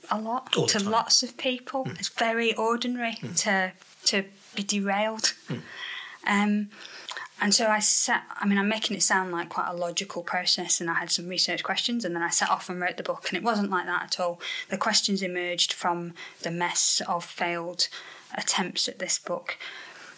a 0.09 0.19
lot 0.19 0.55
All 0.57 0.67
to. 0.67 0.79
Lots 0.79 1.23
of 1.23 1.37
people? 1.37 1.87
It's 1.99 2.09
very 2.09 2.53
ordinary 2.55 3.15
to 3.37 3.73
to 4.05 4.25
be 4.55 4.63
derailed. 4.63 5.33
Hmm. 5.47 5.57
Um, 6.27 6.69
and 7.41 7.55
so 7.55 7.67
I 7.67 7.79
set, 7.79 8.21
I 8.39 8.45
mean, 8.45 8.59
I'm 8.59 8.69
making 8.69 8.95
it 8.95 9.01
sound 9.01 9.31
like 9.31 9.49
quite 9.49 9.67
a 9.67 9.73
logical 9.73 10.21
process, 10.21 10.79
and 10.79 10.91
I 10.91 10.93
had 10.93 11.09
some 11.09 11.27
research 11.27 11.63
questions, 11.63 12.05
and 12.05 12.15
then 12.15 12.21
I 12.21 12.29
set 12.29 12.51
off 12.51 12.69
and 12.69 12.79
wrote 12.79 12.97
the 12.97 13.03
book, 13.03 13.29
and 13.29 13.37
it 13.37 13.43
wasn't 13.43 13.71
like 13.71 13.87
that 13.87 14.03
at 14.03 14.19
all. 14.19 14.39
The 14.69 14.77
questions 14.77 15.23
emerged 15.23 15.73
from 15.73 16.13
the 16.43 16.51
mess 16.51 17.01
of 17.07 17.25
failed 17.25 17.87
attempts 18.35 18.87
at 18.87 18.99
this 18.99 19.19
book. 19.19 19.57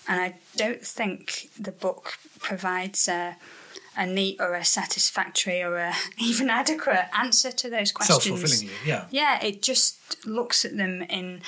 And 0.08 0.20
I 0.20 0.36
don't 0.55 0.86
think 0.86 1.50
the 1.60 1.72
book 1.72 2.17
provides 2.39 3.08
a, 3.08 3.38
a 3.98 4.05
neat 4.05 4.38
or 4.39 4.53
a 4.53 4.65
satisfactory 4.65 5.62
or 5.62 5.77
a 5.77 5.93
even 6.17 6.50
adequate 6.50 7.05
answer 7.17 7.51
to 7.51 7.70
those 7.70 7.91
questions. 7.91 8.24
Self-fulfilling, 8.24 8.70
yeah. 8.86 9.05
Yeah, 9.12 9.43
it 9.43 9.62
just 9.62 10.25
looks 10.25 10.65
at 10.65 10.75
them 10.75 11.03
in 11.03 11.41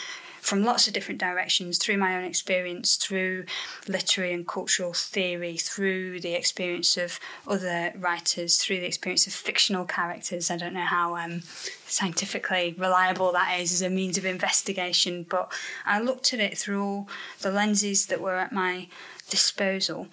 from 0.45 0.63
lots 0.63 0.87
of 0.87 0.93
different 0.93 1.19
directions 1.19 1.79
through 1.79 1.97
my 1.97 2.15
own 2.15 2.23
experience, 2.23 2.97
through 2.97 3.45
literary 3.87 4.31
and 4.31 4.47
cultural 4.47 4.93
theory, 4.93 5.57
through 5.57 6.19
the 6.19 6.35
experience 6.35 6.97
of 6.97 7.19
other 7.47 7.91
writers, 7.97 8.57
through 8.57 8.79
the 8.79 8.85
experience 8.85 9.25
of 9.25 9.33
fictional 9.33 9.85
characters. 9.85 10.51
I 10.51 10.57
don't 10.57 10.75
know 10.75 10.81
how 10.81 11.15
um, 11.15 11.41
scientifically 11.87 12.75
reliable 12.77 13.31
that 13.31 13.59
is 13.59 13.73
as 13.73 13.81
a 13.81 13.89
means 13.89 14.19
of 14.19 14.25
investigation, 14.25 15.25
but 15.27 15.51
I 15.83 15.99
looked 15.99 16.31
at 16.31 16.39
it 16.39 16.59
through 16.59 16.83
all 16.83 17.09
the 17.41 17.49
lenses 17.49 18.05
that 18.05 18.21
were 18.21 18.37
at 18.37 18.51
my 18.51 18.87
disposal. 19.31 20.09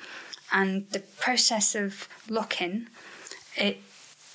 And 0.51 0.89
the 0.93 1.01
process 1.01 1.75
of 1.75 2.09
looking, 2.27 2.87
it 3.55 3.83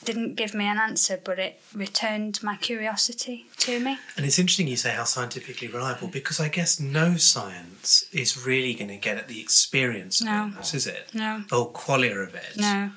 didn't 0.03 0.35
give 0.35 0.53
me 0.53 0.65
an 0.65 0.77
answer, 0.77 1.19
but 1.23 1.39
it 1.39 1.59
returned 1.73 2.41
my 2.43 2.55
curiosity 2.57 3.45
to 3.57 3.79
me. 3.79 3.97
And 4.15 4.25
it's 4.25 4.39
interesting 4.39 4.67
you 4.67 4.77
say 4.77 4.91
how 4.91 5.03
scientifically 5.03 5.67
reliable 5.67 6.07
because 6.07 6.39
I 6.39 6.49
guess 6.49 6.79
no 6.79 7.15
science 7.17 8.05
is 8.11 8.45
really 8.45 8.73
going 8.73 8.89
to 8.89 8.97
get 8.97 9.17
at 9.17 9.27
the 9.27 9.41
experience 9.41 10.21
of 10.21 10.27
No. 10.27 10.37
illness, 10.43 10.73
is 10.73 10.87
it? 10.87 11.09
No. 11.13 11.43
The 11.49 11.55
whole 11.55 11.71
qualia 11.71 12.23
of 12.27 12.35
it. 12.35 12.57
No. 12.57 12.91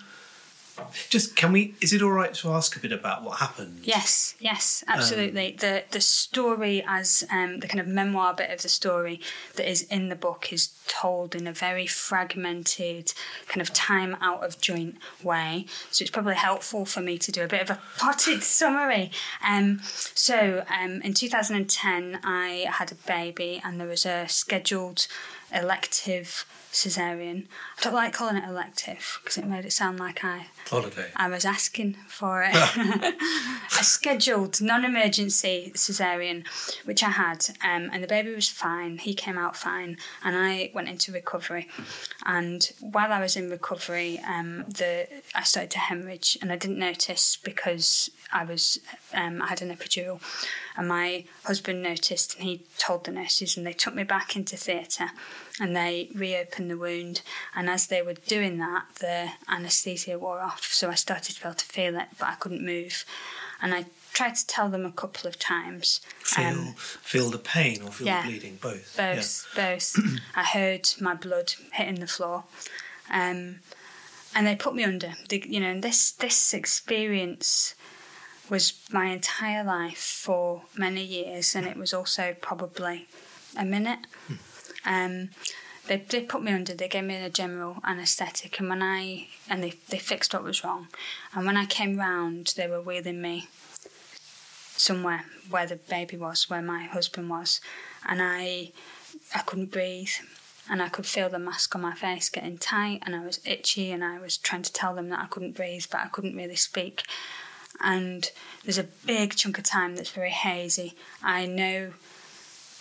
Just 1.09 1.37
can 1.37 1.53
we? 1.53 1.75
Is 1.81 1.93
it 1.93 2.03
all 2.03 2.11
right 2.11 2.35
to 2.35 2.51
ask 2.51 2.77
a 2.77 2.81
bit 2.81 2.93
about 2.93 3.23
what 3.23 3.39
happened? 3.39 3.81
Yes, 3.83 4.35
yes, 4.39 4.85
absolutely. 4.89 5.57
the 5.59 5.85
the 5.91 6.01
story 6.01 6.85
as 6.87 7.25
um, 7.31 7.61
the 7.61 7.69
kind 7.69 7.81
of 7.81 7.87
memoir 7.87 8.35
bit 8.35 8.51
of 8.51 8.63
the 8.63 8.69
story 8.69 9.21
that 9.57 9.69
is 9.69 9.83
in 9.83 10.09
the 10.09 10.17
book 10.17 10.53
is 10.53 10.71
told 10.87 11.35
in 11.35 11.47
a 11.47 11.53
very 11.53 11.87
fragmented, 11.87 13.13
kind 13.47 13.61
of 13.61 13.73
time 13.73 14.17
out 14.21 14.45
of 14.45 14.61
joint 14.61 14.97
way. 15.23 15.67
So 15.91 16.03
it's 16.03 16.11
probably 16.11 16.35
helpful 16.35 16.85
for 16.85 17.01
me 17.01 17.19
to 17.19 17.33
do 17.33 17.45
a 17.45 17.49
bit 17.49 17.63
of 17.63 17.71
a 17.71 17.81
potted 17.99 18.43
summary. 18.43 19.11
Um, 19.47 19.81
so 19.83 20.65
um, 20.69 21.01
in 21.03 21.15
2010, 21.15 22.21
I 22.25 22.67
had 22.71 22.93
a 22.93 22.97
baby, 23.07 23.61
and 23.65 23.81
there 23.81 23.89
was 23.89 24.05
a 24.05 24.27
scheduled 24.29 25.07
elective 25.53 26.45
cesarean. 26.73 27.47
I 27.79 27.83
don't 27.83 27.95
like 27.95 28.13
calling 28.13 28.37
it 28.37 28.49
elective 28.49 29.19
because 29.23 29.39
it 29.39 29.47
made 29.47 29.65
it 29.65 29.73
sound 29.73 29.99
like 29.99 30.25
I 30.25 30.47
Holiday. 30.69 31.11
I 31.17 31.29
was 31.29 31.45
asking 31.45 31.97
for 32.07 32.43
it. 32.47 32.55
a 33.81 33.85
scheduled 33.85 34.61
non-emergency 34.61 35.73
cesarean, 35.75 36.47
which 36.85 37.03
I 37.03 37.11
had, 37.11 37.47
um, 37.63 37.91
and 37.93 38.03
the 38.03 38.07
baby 38.07 38.35
was 38.35 38.49
fine. 38.49 38.99
He 38.99 39.15
came 39.15 39.37
out 39.37 39.57
fine, 39.57 39.97
and 40.25 40.37
I 40.37 40.71
went 40.75 40.89
into 40.89 41.13
recovery. 41.13 41.69
And 42.25 42.71
while 42.81 43.13
I 43.13 43.21
was 43.21 43.37
in 43.37 43.51
recovery, 43.51 44.21
um, 44.27 44.65
the 44.69 45.09
I 45.35 45.43
started 45.43 45.71
to 45.73 45.79
hemorrhage, 45.79 46.39
and 46.41 46.53
I 46.53 46.57
didn't 46.57 46.79
notice 46.79 47.37
because 47.37 48.11
I 48.33 48.45
was 48.45 48.79
um, 49.15 49.43
I 49.43 49.49
had 49.49 49.63
an 49.63 49.75
epidural, 49.75 50.21
and 50.77 50.89
my 50.89 51.25
husband 51.45 51.83
noticed, 51.83 52.37
and 52.37 52.45
he 52.45 52.63
told 52.79 53.05
the 53.05 53.13
nurses, 53.13 53.57
and 53.57 53.67
they 53.67 53.73
took 53.73 53.95
me 53.95 54.05
back 54.05 54.37
into 54.37 54.57
theatre, 54.57 55.11
and 55.61 55.75
they 55.75 56.11
reopened 56.15 56.71
the 56.71 56.79
wound. 56.79 57.23
And 57.55 57.69
as 57.69 57.87
they 57.89 58.03
were 58.03 58.15
doing 58.15 58.59
that, 58.59 58.85
the 59.01 59.31
anaesthesia 59.49 60.19
wore 60.19 60.41
off, 60.41 60.65
so 60.73 60.91
I 60.91 60.95
started 60.95 61.35
to 61.37 61.43
be 61.43 61.49
able 61.49 61.57
to 61.57 61.67
feel 61.67 61.97
it, 61.97 62.09
but 62.19 62.29
I 62.29 62.35
couldn't 62.35 62.65
move. 62.65 63.05
And 63.63 63.75
I 63.75 63.87
tried 64.13 64.37
to 64.37 64.47
tell 64.47 64.69
them 64.69 64.87
a 64.87 64.93
couple 64.93 65.29
of 65.29 65.39
times. 65.39 66.01
Feel 66.21 66.47
um, 66.47 66.75
feel 66.77 67.31
the 67.31 67.39
pain 67.39 67.83
or 67.83 67.91
feel 67.91 68.07
yeah. 68.07 68.23
the 68.23 68.29
bleeding, 68.29 68.59
both. 68.61 68.97
both, 68.97 69.47
both. 69.55 69.97
I 70.37 70.45
heard 70.45 70.89
my 71.01 71.15
blood 71.15 71.55
hitting 71.73 72.01
the 72.01 72.07
floor, 72.07 72.45
um, 73.11 73.61
and 74.35 74.47
they 74.47 74.57
put 74.57 74.75
me 74.75 74.85
under. 74.85 75.15
The, 75.29 75.45
you 75.47 75.61
know, 75.61 75.71
and 75.71 75.83
this 75.83 76.13
this 76.13 76.55
experience 76.55 77.75
was 78.51 78.75
my 78.91 79.07
entire 79.07 79.65
life 79.65 79.99
for 79.99 80.63
many 80.77 81.05
years, 81.05 81.55
and 81.55 81.67
it 81.67 81.77
was 81.77 81.95
also 81.95 82.35
probably 82.41 83.07
a 83.57 83.65
minute. 83.65 84.01
Um, 84.85 85.31
they 85.87 85.99
they 85.99 86.23
put 86.23 86.43
me 86.43 86.53
under. 86.53 86.75
They 86.75 86.89
gave 86.89 87.05
me 87.05 87.17
a 87.17 87.31
general 87.31 87.79
anaesthetic, 87.85 88.59
and 88.59 88.69
when 88.69 88.83
I 88.83 89.29
and 89.49 89.63
they 89.63 89.75
they 89.89 89.99
fixed 89.99 90.35
what 90.35 90.45
was 90.45 90.65
wrong, 90.65 90.89
and 91.35 91.47
when 91.47 91.57
I 91.57 91.67
came 91.67 91.99
round, 91.99 92.55
they 92.57 92.67
were 92.67 92.81
wheeling 92.81 93.23
me 93.23 93.49
somewhere 94.77 95.25
where 95.49 95.67
the 95.67 95.77
baby 95.77 96.17
was, 96.17 96.49
where 96.49 96.63
my 96.63 96.85
husband 96.85 97.31
was, 97.31 97.61
and 98.09 98.21
I 98.23 98.73
I 99.35 99.41
couldn't 99.41 99.71
breathe 99.71 100.11
and 100.71 100.81
I 100.81 100.89
could 100.89 101.07
feel 101.07 101.29
the 101.29 101.39
mask 101.39 101.75
on 101.75 101.83
my 101.83 101.95
face 101.95 102.29
getting 102.29 102.57
tight 102.57 103.03
and 103.05 103.17
I 103.17 103.25
was 103.25 103.41
itchy 103.45 103.91
and 103.91 104.05
I 104.05 104.21
was 104.21 104.39
trying 104.39 104.63
to 104.63 104.73
tell 104.73 104.95
them 104.95 105.09
that 105.09 105.19
I 105.19 105.27
couldn't 105.27 105.57
breathe 105.57 105.87
but 105.91 106.01
I 106.01 106.07
couldn't 106.07 106.37
really 106.37 106.57
speak. 106.57 107.03
And 107.83 108.31
there's 108.65 108.79
a 108.79 108.85
big 108.85 109.37
chunk 109.37 109.59
of 109.59 109.65
time 109.65 109.97
that's 109.97 110.11
very 110.11 110.31
hazy. 110.31 110.95
I 111.23 111.47
know 111.47 111.93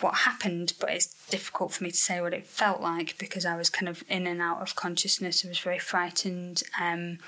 what 0.02 0.16
happened, 0.16 0.74
but 0.80 0.90
it's 0.90 1.14
difficult 1.30 1.74
for 1.74 1.84
me 1.84 1.92
to 1.92 1.98
say 1.98 2.22
what 2.22 2.34
it 2.34 2.46
felt 2.46 2.82
like 2.82 3.18
because 3.18 3.46
I 3.46 3.58
was 3.58 3.70
kind 3.70 3.90
of 3.90 4.04
in 4.10 4.28
and 4.28 4.42
out 4.42 4.62
of 4.62 4.76
consciousness. 4.76 5.44
I 5.44 5.50
was 5.50 5.60
very 5.60 5.80
frightened. 5.80 6.64
Um, 6.80 7.20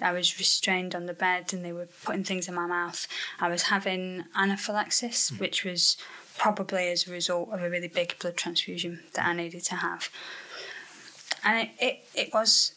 I 0.00 0.12
was 0.12 0.38
restrained 0.38 0.94
on 0.94 1.06
the 1.06 1.14
bed 1.14 1.52
and 1.52 1.64
they 1.64 1.72
were 1.72 1.88
putting 2.04 2.24
things 2.24 2.48
in 2.48 2.54
my 2.54 2.66
mouth. 2.66 3.06
I 3.40 3.48
was 3.48 3.64
having 3.64 4.24
anaphylaxis, 4.34 5.30
which 5.38 5.64
was 5.64 5.96
probably 6.38 6.88
as 6.88 7.06
a 7.06 7.12
result 7.12 7.50
of 7.52 7.62
a 7.62 7.70
really 7.70 7.88
big 7.88 8.18
blood 8.18 8.36
transfusion 8.36 9.00
that 9.14 9.26
I 9.26 9.34
needed 9.34 9.64
to 9.64 9.76
have. 9.76 10.08
And 11.44 11.68
it, 11.68 11.70
it, 11.78 11.98
it 12.14 12.34
was 12.34 12.72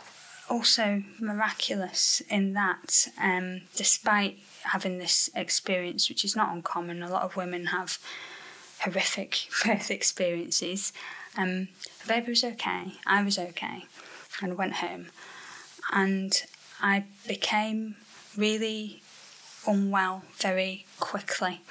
also 0.49 1.03
miraculous 1.19 2.21
in 2.29 2.53
that, 2.53 3.07
um, 3.21 3.61
despite 3.75 4.39
having 4.63 4.97
this 4.97 5.29
experience, 5.35 6.09
which 6.09 6.25
is 6.25 6.35
not 6.35 6.53
uncommon, 6.53 7.01
a 7.01 7.09
lot 7.09 7.23
of 7.23 7.35
women 7.35 7.67
have 7.67 7.99
horrific 8.81 9.47
birth 9.65 9.89
experiences. 9.89 10.93
Um, 11.37 11.69
the 12.01 12.07
baby 12.07 12.31
was 12.31 12.43
okay, 12.43 12.93
I 13.05 13.23
was 13.23 13.39
okay, 13.39 13.85
and 14.41 14.57
went 14.57 14.75
home. 14.75 15.07
And 15.91 16.43
I 16.81 17.05
became 17.27 17.95
really 18.37 19.01
unwell 19.65 20.23
very 20.37 20.85
quickly. 20.99 21.61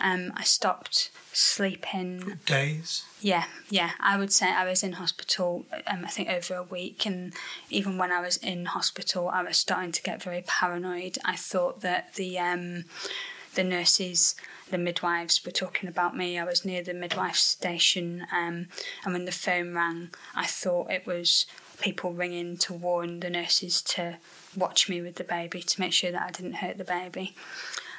Um, 0.00 0.32
I 0.36 0.44
stopped 0.44 1.10
sleeping. 1.32 2.38
Days. 2.46 3.04
Yeah, 3.20 3.44
yeah. 3.68 3.90
I 4.00 4.18
would 4.18 4.32
say 4.32 4.50
I 4.50 4.64
was 4.64 4.82
in 4.82 4.92
hospital. 4.92 5.66
Um, 5.86 6.04
I 6.04 6.08
think 6.08 6.28
over 6.28 6.54
a 6.54 6.62
week, 6.62 7.06
and 7.06 7.32
even 7.68 7.98
when 7.98 8.12
I 8.12 8.20
was 8.20 8.36
in 8.36 8.66
hospital, 8.66 9.28
I 9.28 9.42
was 9.42 9.56
starting 9.56 9.92
to 9.92 10.02
get 10.02 10.22
very 10.22 10.42
paranoid. 10.46 11.18
I 11.24 11.36
thought 11.36 11.80
that 11.82 12.14
the 12.14 12.38
um, 12.38 12.84
the 13.54 13.64
nurses, 13.64 14.34
the 14.70 14.78
midwives 14.78 15.44
were 15.44 15.52
talking 15.52 15.88
about 15.88 16.16
me. 16.16 16.38
I 16.38 16.44
was 16.44 16.64
near 16.64 16.82
the 16.82 16.94
midwife 16.94 17.36
station, 17.36 18.26
um, 18.32 18.68
and 19.04 19.12
when 19.12 19.24
the 19.24 19.32
phone 19.32 19.74
rang, 19.74 20.10
I 20.34 20.46
thought 20.46 20.90
it 20.90 21.06
was 21.06 21.46
people 21.80 22.12
ringing 22.12 22.56
to 22.58 22.74
warn 22.74 23.20
the 23.20 23.30
nurses 23.30 23.80
to 23.80 24.18
watch 24.54 24.88
me 24.88 25.00
with 25.00 25.14
the 25.14 25.24
baby 25.24 25.62
to 25.62 25.80
make 25.80 25.92
sure 25.92 26.12
that 26.12 26.22
I 26.22 26.30
didn't 26.30 26.56
hurt 26.56 26.78
the 26.78 26.84
baby, 26.84 27.34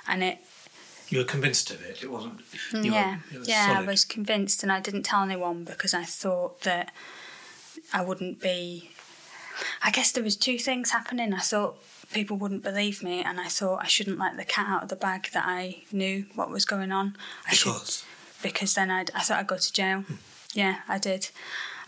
and 0.08 0.24
it 0.24 0.40
You 1.12 1.18
were 1.18 1.26
convinced 1.26 1.70
of 1.72 1.82
it. 1.84 2.02
It 2.02 2.10
wasn't. 2.10 2.40
Mm, 2.72 2.86
you 2.86 2.94
yeah, 2.94 3.10
Were, 3.32 3.36
it 3.36 3.40
was 3.40 3.50
yeah, 3.50 3.68
solid. 3.74 3.84
I 3.84 3.92
was 3.92 4.06
convinced, 4.06 4.64
and 4.64 4.72
I 4.72 4.80
didn't 4.80 5.04
tell 5.04 5.22
anyone 5.24 5.66
because 5.66 5.94
I 5.94 6.06
thought 6.06 6.62
that 6.62 6.92
I 7.94 8.02
wouldn't 8.02 8.40
be. 8.42 8.92
I 9.84 9.92
guess 9.92 10.12
there 10.14 10.24
was 10.24 10.38
two 10.38 10.58
things 10.58 10.92
happening. 10.92 11.34
I 11.34 11.40
thought 11.40 11.76
people 12.14 12.38
wouldn't 12.38 12.64
believe 12.64 13.04
me, 13.04 13.22
and 13.22 13.42
I 13.42 13.48
thought 13.50 13.82
I 13.84 13.88
shouldn't 13.88 14.20
let 14.20 14.38
the 14.38 14.46
cat 14.46 14.68
out 14.68 14.84
of 14.84 14.90
the 14.90 14.96
bag 14.96 15.28
that 15.34 15.44
I 15.46 15.84
knew 15.92 16.28
what 16.34 16.50
was 16.50 16.64
going 16.64 16.94
on. 16.94 17.18
I 17.46 17.54
should 17.56 17.74
Because 17.74 18.06
because 18.42 18.74
then 18.74 18.90
I'd, 18.90 19.12
I 19.14 19.20
thought 19.20 19.40
I'd 19.40 19.48
go 19.48 19.58
to 19.58 19.74
jail. 19.74 20.02
Hmm. 20.02 20.14
Yeah, 20.54 20.78
I 20.88 20.98
did. 20.98 21.30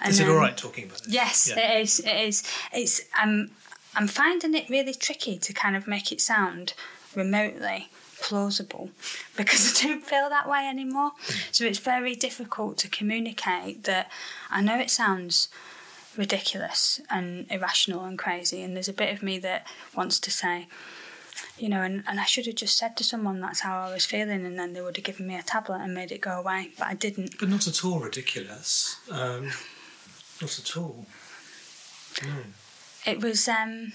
And 0.02 0.10
is 0.12 0.20
it 0.20 0.26
then- 0.26 0.34
all 0.34 0.40
right 0.42 0.58
talking 0.58 0.84
about 0.84 1.02
this? 1.04 1.14
Yes, 1.14 1.50
Yeah. 1.50 1.60
it 1.72 1.82
is. 1.84 2.00
It 2.02 2.16
is. 2.28 2.44
It's. 2.74 3.02
I'm. 3.16 3.52
I'm 3.96 4.08
finding 4.08 4.54
it 4.54 4.70
really 4.70 4.94
tricky 4.94 5.38
to 5.38 5.54
kind 5.54 5.78
of 5.78 5.88
make 5.88 6.12
it 6.12 6.20
sound 6.20 6.74
remotely 7.16 7.90
plausible 8.24 8.90
because 9.38 9.62
I 9.70 9.86
don't 9.86 10.04
feel 10.04 10.30
that 10.30 10.50
way 10.50 10.66
anymore. 10.68 11.12
So 11.52 11.66
it's 11.66 11.80
very 11.80 12.16
difficult 12.16 12.78
to 12.80 12.88
communicate 12.88 13.84
that. 13.84 14.10
I 14.50 14.62
know 14.62 14.80
it 14.80 14.90
sounds 14.90 15.50
ridiculous 16.16 17.02
and 17.10 17.46
irrational 17.52 18.06
and 18.06 18.18
crazy, 18.18 18.62
and 18.64 18.76
there's 18.76 18.88
a 18.88 18.94
bit 18.94 19.14
of 19.14 19.22
me 19.22 19.40
that 19.40 19.68
wants 19.96 20.20
to 20.22 20.32
say. 20.32 20.68
You 21.58 21.70
know, 21.70 21.82
and, 21.82 22.04
and 22.08 22.20
I 22.20 22.26
should 22.26 22.46
have 22.46 22.56
just 22.56 22.78
said 22.78 22.96
to 22.98 23.04
someone 23.04 23.40
that's 23.40 23.60
how 23.62 23.78
I 23.80 23.92
was 23.92 24.06
feeling, 24.06 24.46
and 24.46 24.58
then 24.58 24.74
they 24.74 24.82
would 24.82 24.96
have 24.98 25.06
given 25.06 25.28
me 25.28 25.36
a 25.36 25.44
tablet 25.44 25.82
and 25.82 25.94
made 25.94 26.12
it 26.12 26.22
go 26.22 26.40
away. 26.40 26.70
But 26.78 26.88
I 26.88 26.94
didn't. 26.94 27.38
But 27.40 27.50
not 27.50 27.68
at 27.68 27.84
all 27.84 28.00
ridiculous. 28.00 28.98
Um, 29.12 29.52
not 30.42 30.58
at 30.60 30.78
all. 30.78 31.06
No. 32.24 32.36
it 33.06 33.20
was 33.22 33.48
um 33.48 33.92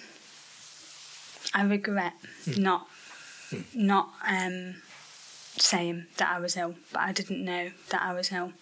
I 1.55 1.63
regret 1.63 2.15
not 2.57 2.89
not 3.75 4.11
um 4.27 4.77
saying 5.57 6.07
that 6.19 6.29
I 6.35 6.39
was 6.39 6.57
ill, 6.57 6.75
but 6.93 7.01
I 7.01 7.13
didn't 7.13 7.45
know 7.45 7.71
that 7.91 8.03
I 8.03 8.13
was 8.13 8.31
ill. 8.33 8.53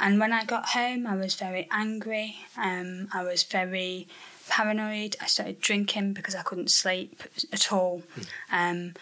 And 0.00 0.18
when 0.18 0.32
I 0.32 0.44
got 0.44 0.70
home 0.70 1.06
I 1.06 1.14
was 1.16 1.34
very 1.34 1.68
angry, 1.70 2.36
um 2.56 3.08
I 3.12 3.22
was 3.22 3.42
very 3.42 4.08
paranoid. 4.48 5.16
I 5.20 5.26
started 5.26 5.60
drinking 5.60 6.14
because 6.14 6.34
I 6.34 6.42
couldn't 6.42 6.70
sleep 6.70 7.22
at 7.52 7.72
all. 7.72 8.02
Um 8.50 8.94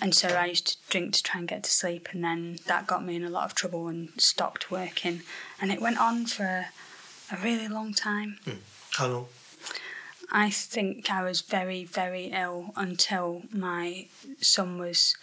and 0.00 0.14
so 0.14 0.28
I 0.28 0.46
used 0.46 0.66
to 0.68 0.76
drink 0.90 1.14
to 1.14 1.22
try 1.24 1.40
and 1.40 1.48
get 1.48 1.64
to 1.64 1.70
sleep, 1.72 2.08
and 2.12 2.22
then 2.22 2.58
that 2.66 2.86
got 2.86 3.04
me 3.04 3.16
in 3.16 3.24
a 3.24 3.30
lot 3.30 3.46
of 3.46 3.54
trouble 3.56 3.88
and 3.88 4.10
stopped 4.16 4.70
working. 4.70 5.22
And 5.60 5.72
it 5.72 5.80
went 5.80 5.98
on 5.98 6.26
for 6.26 6.44
a, 6.44 6.66
a 7.32 7.36
really 7.42 7.66
long 7.66 7.94
time. 7.94 8.38
How 8.92 9.08
long? 9.08 9.26
I 10.30 10.50
think 10.50 11.10
I 11.10 11.22
was 11.22 11.40
very, 11.40 11.84
very 11.84 12.26
ill 12.26 12.72
until 12.76 13.42
my 13.52 14.06
son 14.40 14.78
was 14.78 15.16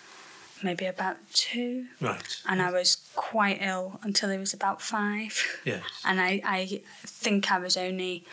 maybe 0.63 0.85
about 0.85 1.17
two, 1.33 1.85
Right. 2.01 2.41
and 2.47 2.61
I 2.61 2.71
was 2.71 2.97
quite 3.15 3.59
ill 3.61 3.99
until 4.03 4.29
he 4.31 4.37
was 4.37 4.53
about 4.53 4.81
five. 4.81 5.43
Yes. 5.63 5.83
And 6.05 6.19
I, 6.19 6.41
I 6.43 6.81
think 7.05 7.51
I 7.51 7.59
was 7.59 7.77
only. 7.77 8.23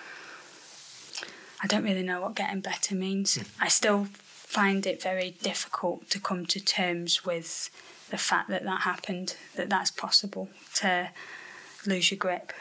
I 1.62 1.66
don't 1.66 1.84
really 1.84 2.02
know 2.02 2.20
what 2.20 2.34
getting 2.34 2.60
better 2.60 2.94
means. 2.94 3.36
Hmm. 3.36 3.42
I 3.64 3.68
still 3.68 4.08
find 4.14 4.86
it 4.86 5.00
very 5.02 5.30
difficult 5.42 6.10
to 6.10 6.18
come 6.20 6.44
to 6.46 6.60
terms 6.60 7.24
with 7.24 7.70
the 8.10 8.18
fact 8.18 8.48
that 8.50 8.64
that 8.64 8.80
happened, 8.82 9.36
that 9.56 9.70
that's 9.70 9.90
possible 9.90 10.48
to 10.74 11.10
lose 11.86 12.10
your 12.10 12.18
grip. 12.18 12.52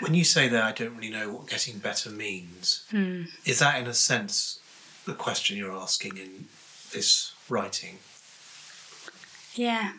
When 0.00 0.14
you 0.14 0.24
say 0.24 0.48
that, 0.48 0.64
I 0.64 0.72
don't 0.72 0.96
really 0.96 1.10
know 1.10 1.32
what 1.32 1.48
getting 1.48 1.78
better 1.78 2.10
means. 2.10 2.84
Hmm. 2.90 3.24
Is 3.44 3.58
that, 3.60 3.78
in 3.80 3.86
a 3.86 3.94
sense, 3.94 4.58
the 5.04 5.14
question 5.14 5.56
you're 5.56 5.72
asking 5.72 6.16
in 6.16 6.46
this 6.92 7.32
writing? 7.48 7.98
Yeah. 9.54 9.92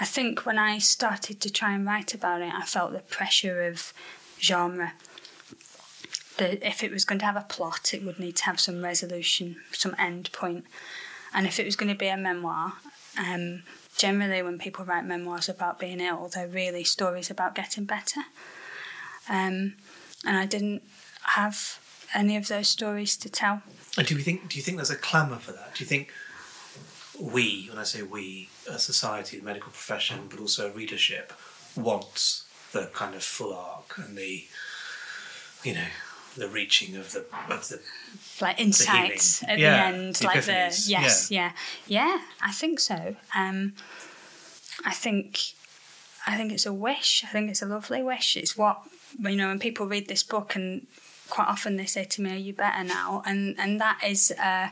I 0.00 0.04
think 0.04 0.46
when 0.46 0.58
I 0.58 0.78
started 0.78 1.40
to 1.40 1.50
try 1.50 1.74
and 1.74 1.86
write 1.86 2.14
about 2.14 2.42
it, 2.42 2.52
I 2.52 2.62
felt 2.62 2.92
the 2.92 3.00
pressure 3.00 3.62
of 3.62 3.92
genre. 4.40 4.94
That 6.38 6.66
if 6.66 6.82
it 6.82 6.90
was 6.90 7.04
going 7.04 7.18
to 7.18 7.26
have 7.26 7.36
a 7.36 7.46
plot, 7.48 7.92
it 7.92 8.02
would 8.02 8.18
need 8.18 8.36
to 8.36 8.44
have 8.44 8.58
some 8.58 8.82
resolution, 8.82 9.56
some 9.72 9.94
end 9.98 10.32
point. 10.32 10.64
And 11.34 11.46
if 11.46 11.60
it 11.60 11.66
was 11.66 11.76
going 11.76 11.90
to 11.90 11.98
be 11.98 12.08
a 12.08 12.16
memoir, 12.16 12.74
um, 13.18 13.62
generally 13.96 14.42
when 14.42 14.58
people 14.58 14.84
write 14.84 15.04
memoirs 15.04 15.48
about 15.48 15.78
being 15.78 16.00
ill, 16.00 16.28
they're 16.28 16.48
really 16.48 16.84
stories 16.84 17.30
about 17.30 17.54
getting 17.54 17.84
better. 17.84 18.20
Um, 19.28 19.74
and 20.24 20.36
I 20.36 20.46
didn't 20.46 20.82
have 21.22 21.78
any 22.14 22.36
of 22.36 22.48
those 22.48 22.68
stories 22.68 23.16
to 23.18 23.30
tell. 23.30 23.62
And 23.96 24.06
do 24.06 24.14
you 24.14 24.22
think 24.22 24.48
do 24.48 24.56
you 24.58 24.62
think 24.62 24.78
there's 24.78 24.90
a 24.90 24.96
clamour 24.96 25.36
for 25.36 25.52
that? 25.52 25.74
Do 25.74 25.84
you 25.84 25.88
think 25.88 26.12
we, 27.20 27.66
when 27.68 27.78
I 27.78 27.84
say 27.84 28.02
we, 28.02 28.48
a 28.68 28.78
society, 28.78 29.38
the 29.38 29.44
medical 29.44 29.70
profession, 29.70 30.26
but 30.28 30.40
also 30.40 30.72
readership, 30.72 31.32
wants 31.76 32.44
the 32.72 32.90
kind 32.92 33.14
of 33.14 33.22
full 33.22 33.54
arc 33.54 33.98
and 33.98 34.16
the, 34.16 34.44
you 35.62 35.74
know, 35.74 35.86
the 36.36 36.48
reaching 36.48 36.96
of 36.96 37.12
the 37.12 37.24
of 37.50 37.68
the 37.68 37.80
like 38.40 38.60
insights 38.60 39.40
healing. 39.40 39.52
at 39.52 39.58
Yeah, 39.58 39.90
the 39.90 39.96
end, 39.98 40.14
the 40.16 40.26
like 40.26 40.44
the 40.44 40.52
epiphanies, 40.52 40.88
yes, 40.88 41.30
yeah. 41.30 41.52
yeah, 41.86 42.20
I 42.40 42.52
think 42.52 42.80
so. 42.80 43.16
Um, 43.36 43.74
I 44.84 44.92
think, 44.92 45.38
I 46.26 46.36
think 46.36 46.52
it's 46.52 46.66
a 46.66 46.72
wish. 46.72 47.22
I 47.24 47.28
think 47.28 47.50
it's 47.50 47.62
a 47.62 47.66
lovely 47.66 48.02
wish. 48.02 48.36
It's 48.36 48.56
what 48.56 48.80
you 49.20 49.36
know 49.36 49.48
when 49.48 49.58
people 49.58 49.86
read 49.86 50.08
this 50.08 50.22
book, 50.22 50.54
and 50.56 50.86
quite 51.28 51.48
often 51.48 51.76
they 51.76 51.86
say 51.86 52.04
to 52.04 52.22
me, 52.22 52.32
"Are 52.32 52.36
you 52.36 52.52
better 52.52 52.84
now?" 52.84 53.22
And 53.26 53.54
and 53.58 53.80
that 53.80 54.00
is. 54.06 54.32
Uh, 54.32 54.68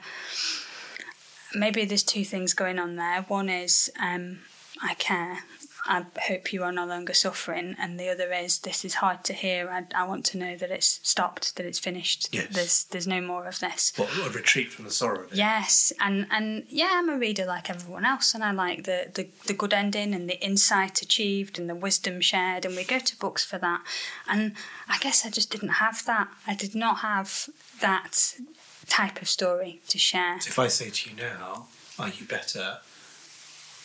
maybe 1.55 1.85
there's 1.85 2.05
two 2.05 2.25
things 2.25 2.55
going 2.55 2.79
on 2.79 2.97
there. 2.97 3.23
One 3.23 3.49
is 3.49 3.91
um, 4.01 4.39
I 4.83 4.95
care. 4.95 5.41
I 5.91 6.07
hope 6.29 6.53
you 6.53 6.63
are 6.63 6.71
no 6.71 6.87
longer 6.87 7.13
suffering, 7.13 7.75
and 7.77 7.99
the 7.99 8.09
other 8.09 8.33
is 8.33 8.61
this 8.61 8.85
is 8.85 8.95
hard 8.95 9.25
to 9.25 9.33
hear. 9.33 9.69
I, 9.69 10.03
I 10.03 10.07
want 10.07 10.25
to 10.27 10.39
know 10.39 10.57
that 10.57 10.71
it's 10.71 11.01
stopped, 11.03 11.57
that 11.57 11.67
it's 11.67 11.81
finished. 11.81 12.29
Yes. 12.31 12.47
There's 12.53 12.85
there's 12.85 13.07
no 13.09 13.21
more 13.21 13.49
of 13.49 13.59
this. 13.59 13.93
what, 13.97 14.09
a 14.25 14.31
retreat 14.31 14.71
from 14.73 14.85
the 14.85 14.93
sorrow. 14.93 15.27
Yes, 15.33 15.93
and 16.01 16.29
and 16.31 16.65
yeah, 16.69 16.91
I'm 16.93 17.11
a 17.11 17.19
reader 17.19 17.45
like 17.45 17.69
everyone 17.69 18.05
else, 18.05 18.35
and 18.35 18.45
I 18.45 18.53
like 18.53 18.85
the, 18.85 19.11
the 19.13 19.27
the 19.47 19.53
good 19.53 19.75
ending 19.75 20.15
and 20.15 20.31
the 20.31 20.41
insight 20.41 21.03
achieved 21.03 21.59
and 21.59 21.69
the 21.69 21.75
wisdom 21.75 22.21
shared, 22.21 22.65
and 22.65 22.77
we 22.77 22.85
go 22.85 23.01
to 23.01 23.19
books 23.19 23.45
for 23.45 23.59
that. 23.59 23.83
And 24.29 24.53
I 24.89 24.97
guess 24.99 25.27
I 25.27 25.31
just 25.31 25.51
didn't 25.51 25.81
have 25.85 26.05
that. 26.07 26.29
I 26.47 26.55
did 26.55 26.77
not 26.77 26.99
have 26.99 27.49
that 27.81 28.37
type 28.87 29.21
of 29.21 29.29
story 29.29 29.81
to 29.89 29.99
share. 29.99 30.41
So 30.41 30.51
if 30.51 30.59
I 30.61 30.69
say 30.69 30.91
to 30.91 31.11
you 31.11 31.17
now, 31.17 31.67
"Are 31.99 32.11
you 32.11 32.27
better?" 32.27 32.79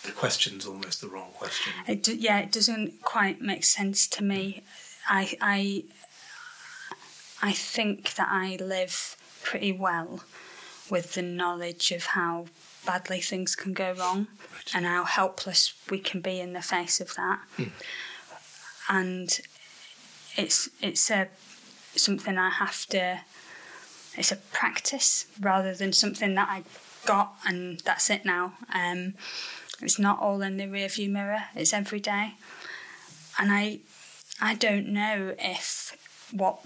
The 0.05 0.11
question's 0.11 0.65
almost 0.65 1.01
the 1.01 1.07
wrong 1.07 1.29
question. 1.37 1.73
It 1.87 2.03
do, 2.03 2.15
yeah, 2.15 2.39
it 2.39 2.51
doesn't 2.51 3.01
quite 3.01 3.41
make 3.41 3.63
sense 3.63 4.07
to 4.07 4.23
me. 4.23 4.63
I 5.07 5.35
I 5.41 5.83
I 7.41 7.51
think 7.51 8.15
that 8.15 8.27
I 8.29 8.57
live 8.59 9.17
pretty 9.43 9.71
well 9.71 10.23
with 10.89 11.13
the 11.13 11.21
knowledge 11.21 11.91
of 11.91 12.05
how 12.07 12.45
badly 12.85 13.19
things 13.19 13.55
can 13.55 13.73
go 13.73 13.93
wrong 13.93 14.27
Right. 14.53 14.71
and 14.75 14.85
how 14.85 15.03
helpless 15.03 15.73
we 15.89 15.99
can 15.99 16.21
be 16.21 16.39
in 16.39 16.53
the 16.53 16.61
face 16.61 17.01
of 17.01 17.13
that. 17.15 17.39
And 18.89 19.39
it's 20.37 20.69
it's 20.81 21.09
a 21.09 21.27
something 21.95 22.37
I 22.37 22.49
have 22.49 22.85
to 22.87 23.21
it's 24.17 24.31
a 24.31 24.35
practice 24.37 25.25
rather 25.39 25.73
than 25.73 25.91
something 25.93 26.35
that 26.35 26.47
I 26.49 26.63
got 27.05 27.35
and 27.47 27.79
that's 27.81 28.09
it 28.09 28.25
now. 28.25 28.53
Um, 28.73 29.15
it's 29.81 29.99
not 29.99 30.19
all 30.19 30.41
in 30.41 30.57
the 30.57 30.65
rearview 30.65 31.09
mirror. 31.09 31.45
It's 31.55 31.73
every 31.73 31.99
day, 31.99 32.35
and 33.39 33.51
I, 33.51 33.79
I 34.41 34.55
don't 34.55 34.87
know 34.87 35.35
if 35.37 35.95
what 36.31 36.59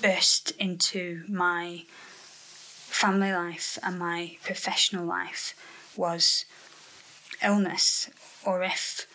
burst 0.00 0.50
into 0.52 1.22
my 1.28 1.84
family 1.88 3.32
life 3.32 3.78
and 3.82 3.98
my 3.98 4.36
professional 4.42 5.04
life 5.04 5.54
was 5.96 6.44
illness, 7.42 8.10
or 8.44 8.62
if, 8.62 9.06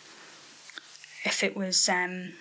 if 1.24 1.42
it 1.42 1.56
was 1.56 1.88
um, 1.88 2.32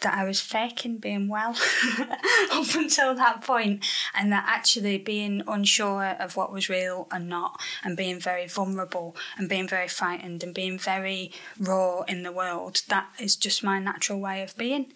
that 0.00 0.14
I 0.14 0.24
was 0.24 0.40
faking 0.40 0.98
being 0.98 1.28
well 1.28 1.54
up 2.52 2.74
until 2.74 3.14
that 3.14 3.42
point, 3.42 3.84
and 4.14 4.32
that 4.32 4.44
actually 4.46 4.98
being 4.98 5.42
unsure 5.46 6.16
of 6.18 6.36
what 6.36 6.52
was 6.52 6.68
real 6.68 7.06
and 7.10 7.28
not, 7.28 7.60
and 7.84 7.96
being 7.96 8.18
very 8.20 8.46
vulnerable, 8.46 9.14
and 9.36 9.48
being 9.48 9.68
very 9.68 9.88
frightened, 9.88 10.42
and 10.42 10.54
being 10.54 10.78
very 10.78 11.32
raw 11.58 12.00
in 12.02 12.22
the 12.22 12.32
world, 12.32 12.82
that 12.88 13.08
is 13.18 13.36
just 13.36 13.62
my 13.62 13.78
natural 13.78 14.18
way 14.20 14.42
of 14.42 14.56
being, 14.56 14.86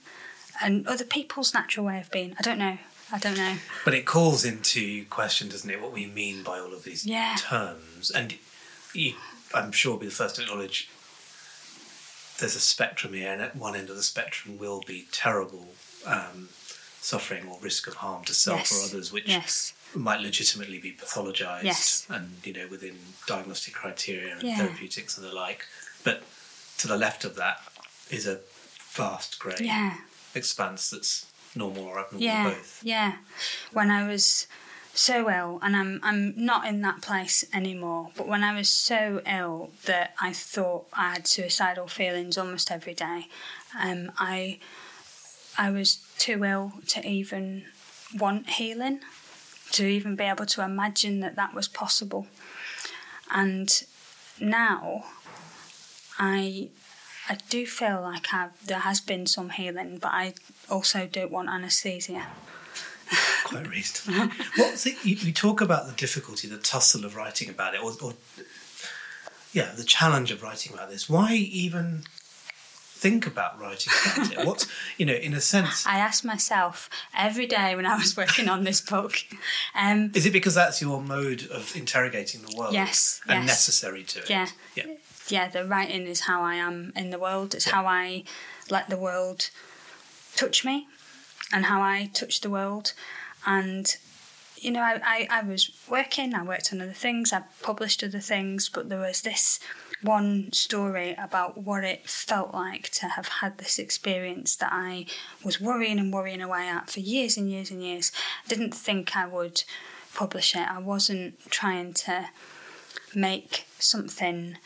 and 0.62 0.86
other 0.86 1.04
people's 1.04 1.52
natural 1.54 1.86
way 1.86 2.00
of 2.00 2.10
being. 2.10 2.34
I 2.38 2.42
don't 2.42 2.58
know. 2.58 2.78
I 3.12 3.18
don't 3.18 3.36
know. 3.36 3.56
But 3.84 3.94
it 3.94 4.06
calls 4.06 4.44
into 4.44 5.04
question, 5.06 5.48
doesn't 5.48 5.68
it, 5.70 5.80
what 5.80 5.92
we 5.92 6.06
mean 6.06 6.42
by 6.42 6.58
all 6.58 6.72
of 6.72 6.84
these 6.84 7.04
Yeah. 7.06 7.36
terms? 7.38 8.10
And 8.10 8.34
you, 8.94 9.14
I'm 9.54 9.70
sure, 9.72 9.92
will 9.92 9.98
be 10.00 10.06
the 10.06 10.12
first 10.12 10.36
to 10.36 10.42
acknowledge 10.42 10.88
there's 12.38 12.56
a 12.56 12.60
spectrum 12.60 13.12
here, 13.14 13.32
and 13.32 13.40
at 13.42 13.56
one 13.56 13.76
end 13.76 13.90
of 13.90 13.96
the 13.96 14.02
spectrum 14.02 14.58
will 14.58 14.82
be 14.86 15.06
terrible 15.12 15.68
um, 16.06 16.48
suffering 17.00 17.46
or 17.48 17.58
risk 17.60 17.86
of 17.86 17.94
harm 17.94 18.24
to 18.24 18.34
self 18.34 18.60
yes. 18.60 18.72
or 18.72 18.88
others, 18.88 19.12
which 19.12 19.28
Yes. 19.28 19.72
might 19.94 20.20
legitimately 20.20 20.78
be 20.78 20.92
pathologized 20.92 21.62
Yes. 21.64 22.06
and 22.08 22.38
you 22.44 22.52
know 22.52 22.66
within 22.68 22.98
diagnostic 23.26 23.74
criteria 23.74 24.32
and 24.34 24.42
Yeah. 24.42 24.56
therapeutics 24.58 25.16
and 25.16 25.24
the 25.26 25.32
like 25.32 25.66
but 26.02 26.24
to 26.78 26.88
the 26.88 26.96
left 26.96 27.24
of 27.24 27.36
that 27.36 27.60
is 28.10 28.26
a 28.26 28.40
vast 28.92 29.38
grey 29.38 29.54
Yeah. 29.60 29.98
expanse 30.34 30.90
that's 30.90 31.26
normal 31.54 31.84
or 31.84 32.00
abnormal 32.00 32.20
Yeah, 32.26 32.44
both 32.50 32.80
yeah. 32.82 33.12
When 33.72 33.90
I 33.92 34.08
was 34.08 34.48
so 34.94 35.28
ill, 35.30 35.58
and 35.62 35.76
I'm 35.76 36.00
I'm 36.02 36.34
not 36.36 36.66
in 36.66 36.80
that 36.82 37.02
place 37.02 37.44
anymore. 37.52 38.10
But 38.16 38.28
when 38.28 38.44
I 38.44 38.54
was 38.54 38.68
so 38.68 39.20
ill 39.26 39.70
that 39.86 40.14
I 40.20 40.32
thought 40.32 40.86
I 40.92 41.14
had 41.14 41.26
suicidal 41.26 41.88
feelings 41.88 42.38
almost 42.38 42.70
every 42.70 42.94
day, 42.94 43.26
um, 43.80 44.12
I 44.18 44.58
I 45.58 45.70
was 45.70 45.96
too 46.18 46.44
ill 46.44 46.72
to 46.88 47.06
even 47.06 47.64
want 48.14 48.50
healing, 48.50 49.00
to 49.72 49.84
even 49.84 50.16
be 50.16 50.24
able 50.24 50.46
to 50.46 50.62
imagine 50.62 51.20
that 51.20 51.36
that 51.36 51.54
was 51.54 51.68
possible. 51.68 52.26
And 53.30 53.84
now, 54.40 55.04
I 56.18 56.68
I 57.28 57.38
do 57.48 57.66
feel 57.66 58.00
like 58.02 58.32
I, 58.32 58.50
there 58.64 58.80
has 58.80 59.00
been 59.00 59.26
some 59.26 59.50
healing, 59.50 59.98
but 59.98 60.12
I 60.12 60.34
also 60.70 61.08
don't 61.10 61.32
want 61.32 61.48
anaesthesia. 61.48 62.26
quite 63.44 63.68
reasonable 63.68 64.30
what's 64.56 64.86
it 64.86 64.96
you, 65.04 65.14
you 65.16 65.32
talk 65.32 65.60
about 65.60 65.86
the 65.86 65.92
difficulty 65.92 66.48
the 66.48 66.58
tussle 66.58 67.04
of 67.04 67.14
writing 67.16 67.48
about 67.48 67.74
it 67.74 67.82
or, 67.82 67.92
or 68.02 68.14
yeah 69.52 69.72
the 69.76 69.84
challenge 69.84 70.30
of 70.30 70.42
writing 70.42 70.72
about 70.72 70.90
this 70.90 71.08
why 71.08 71.32
even 71.34 72.02
think 72.96 73.26
about 73.26 73.60
writing 73.60 73.92
about 74.14 74.32
it 74.32 74.38
what's 74.46 74.66
you 74.96 75.04
know 75.04 75.12
in 75.12 75.34
a 75.34 75.40
sense 75.40 75.86
I 75.86 75.98
asked 75.98 76.24
myself 76.24 76.88
every 77.16 77.46
day 77.46 77.76
when 77.76 77.84
I 77.86 77.96
was 77.96 78.16
working 78.16 78.48
on 78.48 78.64
this 78.64 78.80
book. 78.80 79.16
Um, 79.74 80.10
Is 80.14 80.24
it 80.24 80.32
because 80.32 80.54
that's 80.54 80.80
your 80.80 81.02
mode 81.02 81.46
of 81.52 81.76
interrogating 81.76 82.40
the 82.42 82.56
world? 82.56 82.72
Yes, 82.72 83.20
And 83.28 83.40
yes. 83.40 83.46
necessary 83.46 84.04
to 84.04 84.20
it? 84.20 84.30
Yeah. 84.30 84.46
Yeah. 84.74 84.86
yeah, 85.28 85.48
the 85.48 85.66
writing 85.66 86.06
is 86.06 86.20
how 86.20 86.40
I 86.42 86.54
am 86.54 86.92
in 86.96 87.10
the 87.10 87.18
world. 87.18 87.54
It's 87.54 87.66
Yeah. 87.66 87.74
how 87.74 87.86
I 87.86 88.24
let 88.70 88.88
the 88.88 88.96
world 88.96 89.50
touch 90.34 90.64
me 90.64 90.88
and 91.54 91.66
how 91.66 91.80
I 91.80 92.10
touch 92.12 92.40
the 92.40 92.50
world. 92.50 92.92
And, 93.46 93.96
you 94.56 94.72
know, 94.72 94.82
I, 94.82 95.00
I, 95.04 95.28
I 95.30 95.42
was 95.42 95.70
working, 95.88 96.34
I 96.34 96.42
worked 96.42 96.72
on 96.72 96.80
other 96.80 96.92
things, 96.92 97.32
I 97.32 97.44
published 97.62 98.02
other 98.02 98.18
things, 98.18 98.68
but 98.68 98.88
there 98.88 98.98
was 98.98 99.22
this 99.22 99.60
one 100.02 100.52
story 100.52 101.14
about 101.16 101.56
what 101.58 101.84
it 101.84 102.10
felt 102.10 102.52
like 102.52 102.90
to 102.90 103.06
have 103.06 103.28
had 103.28 103.58
this 103.58 103.78
experience 103.78 104.56
that 104.56 104.70
I 104.72 105.06
was 105.44 105.60
worrying 105.60 106.00
and 106.00 106.12
worrying 106.12 106.42
away 106.42 106.68
at 106.68 106.90
for 106.90 107.00
years 107.00 107.36
and 107.36 107.48
years 107.48 107.70
and 107.70 107.82
years. 107.82 108.10
I 108.44 108.48
didn't 108.48 108.74
think 108.74 109.16
I 109.16 109.26
would 109.26 109.62
publish 110.12 110.56
it. 110.56 110.68
I 110.68 110.80
wasn't 110.80 111.38
trying 111.50 111.94
to 111.94 112.30
make 113.14 113.66
something 113.78 114.58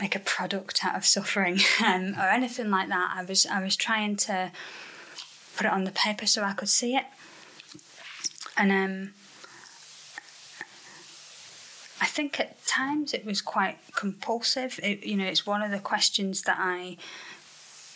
make 0.00 0.16
a 0.16 0.20
product 0.20 0.84
out 0.84 0.96
of 0.96 1.04
suffering 1.04 1.60
um, 1.84 2.14
or 2.18 2.28
anything 2.28 2.70
like 2.70 2.88
that. 2.88 3.12
I 3.14 3.24
was 3.24 3.46
I 3.46 3.62
was 3.62 3.76
trying 3.76 4.16
to 4.16 4.50
put 5.56 5.66
it 5.66 5.72
on 5.72 5.84
the 5.84 5.92
paper 5.92 6.26
so 6.26 6.42
I 6.42 6.52
could 6.52 6.68
see 6.68 6.96
it, 6.96 7.04
and 8.56 8.72
um, 8.72 9.14
I 12.00 12.06
think 12.06 12.40
at 12.40 12.64
times 12.66 13.14
it 13.14 13.24
was 13.24 13.40
quite 13.40 13.78
compulsive. 13.94 14.80
It, 14.82 15.04
you 15.04 15.16
know, 15.16 15.24
it's 15.24 15.46
one 15.46 15.62
of 15.62 15.70
the 15.70 15.78
questions 15.78 16.42
that 16.42 16.56
I 16.58 16.96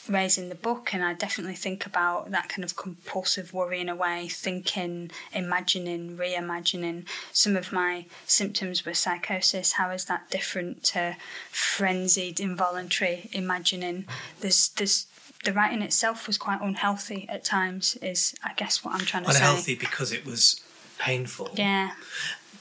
raise 0.09 0.39
in 0.39 0.49
the 0.49 0.55
book, 0.55 0.95
and 0.95 1.05
I 1.05 1.15
definitely 1.15 1.57
think 1.57 1.87
about 1.87 2.31
that 2.31 2.49
kind 2.49 2.65
of 2.65 2.77
compulsive 2.77 3.53
worrying 3.53 3.89
away, 3.89 4.29
thinking, 4.29 5.11
imagining, 5.33 6.17
reimagining. 6.17 7.07
Some 7.33 7.57
of 7.57 7.73
my 7.73 8.07
symptoms 8.27 8.87
were 8.87 8.95
psychosis. 8.95 9.73
How 9.73 9.91
is 9.91 10.05
that 10.07 10.31
different 10.31 10.85
to 10.85 11.17
frenzied, 11.51 12.39
involuntary 12.41 13.29
imagining? 13.33 14.07
There's, 14.41 14.69
there's, 14.71 15.07
the 15.47 15.53
writing 15.53 15.81
itself 15.81 16.27
was 16.27 16.37
quite 16.37 16.61
unhealthy 16.61 17.27
at 17.31 17.45
times. 17.45 17.97
Is 18.03 18.35
I 18.45 18.53
guess 18.55 18.85
what 18.85 18.93
I'm 18.95 19.07
trying 19.07 19.23
to 19.23 19.31
Unhealthy 19.31 19.39
say. 19.39 19.73
Unhealthy 19.73 19.75
because 19.77 20.13
it 20.13 20.27
was 20.27 20.61
painful. 20.99 21.51
Yeah, 21.55 21.93